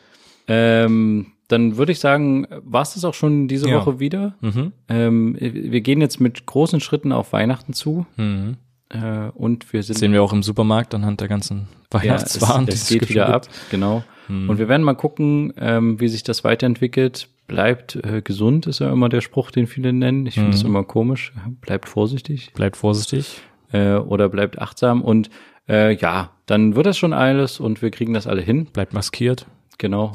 Ähm, 0.47 1.33
dann 1.49 1.77
würde 1.77 1.93
ich 1.93 2.01
sagen, 2.01 2.47
war 2.63 2.83
es 2.83 2.95
das 2.95 3.05
auch 3.05 3.15
schon 3.15 3.49
diese 3.49 3.69
Ja. 3.69 3.77
Woche 3.81 4.01
wieder. 4.01 4.35
mhm. 4.41 4.73
Ähm, 4.89 5.37
wir 5.39 5.81
gehen 5.81 6.01
jetzt 6.01 6.21
mit 6.21 6.47
großen 6.47 6.81
Schritten 6.81 7.13
auf 7.13 7.33
Weihnachten 7.33 7.73
zu 7.75 8.07
Mhm. 8.17 8.57
Äh, 8.91 9.29
und 9.35 9.73
wir 9.73 9.83
sind 9.83 9.95
Das 9.95 10.01
sehen 10.01 10.13
wir 10.13 10.23
auch 10.23 10.33
im 10.33 10.43
Supermarkt 10.43 10.95
anhand 10.95 11.21
der 11.21 11.29
ganzen 11.29 11.69
ja, 11.93 12.01
Weihnachtswaren. 12.01 12.67
die 12.67 12.73
es 12.73 12.83
es 12.83 12.89
geht 12.89 13.01
schon 13.01 13.09
wieder 13.11 13.29
ab, 13.29 13.49
genau. 13.71 14.05
Hm. 14.27 14.49
Und 14.49 14.59
wir 14.59 14.69
werden 14.69 14.83
mal 14.83 14.95
gucken, 14.95 15.53
ähm, 15.59 16.01
wie 16.01 16.09
sich 16.09 16.23
das 16.23 16.45
weiterentwickelt. 16.45 17.29
Bleibt 17.47 17.97
äh, 17.97 18.21
gesund 18.23 18.67
ist 18.67 18.81
ja 18.81 18.93
immer 18.93 19.09
der 19.09 19.23
Spruch, 19.23 19.51
den 19.51 19.67
viele 19.67 19.93
nennen. 19.95 20.27
Ich 20.27 20.35
finde 20.35 20.51
es 20.51 20.63
immer 20.63 20.85
komisch. 20.85 21.33
Bleibt 21.63 21.89
vorsichtig 21.89 22.53
Bleibt 22.53 22.77
vorsichtig. 22.77 23.41
äh, 23.73 23.95
oder 23.95 24.29
bleibt 24.29 24.59
achtsam 24.59 25.01
und 25.01 25.31
äh, 25.67 25.95
ja, 25.97 26.31
dann 26.45 26.77
wird 26.77 26.85
das 26.87 26.99
schon 26.99 27.15
alles 27.15 27.59
und 27.59 27.81
wir 27.81 27.91
kriegen 27.91 28.13
das 28.13 28.27
alle 28.27 28.43
hin. 28.43 28.67
Bleibt 28.67 28.93
maskiert. 28.93 29.47
Genau. 29.79 30.13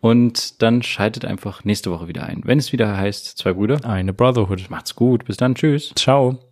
Und 0.00 0.62
dann 0.62 0.82
schaltet 0.82 1.24
einfach 1.24 1.64
nächste 1.64 1.90
Woche 1.90 2.08
wieder 2.08 2.24
ein. 2.24 2.40
Wenn 2.44 2.58
es 2.58 2.72
wieder 2.72 2.96
heißt, 2.96 3.38
zwei 3.38 3.52
Brüder. 3.52 3.84
Eine 3.84 4.12
Brotherhood. 4.12 4.68
Macht's 4.70 4.96
gut. 4.96 5.26
Bis 5.26 5.36
dann. 5.36 5.54
Tschüss. 5.54 5.92
Ciao. 5.94 6.49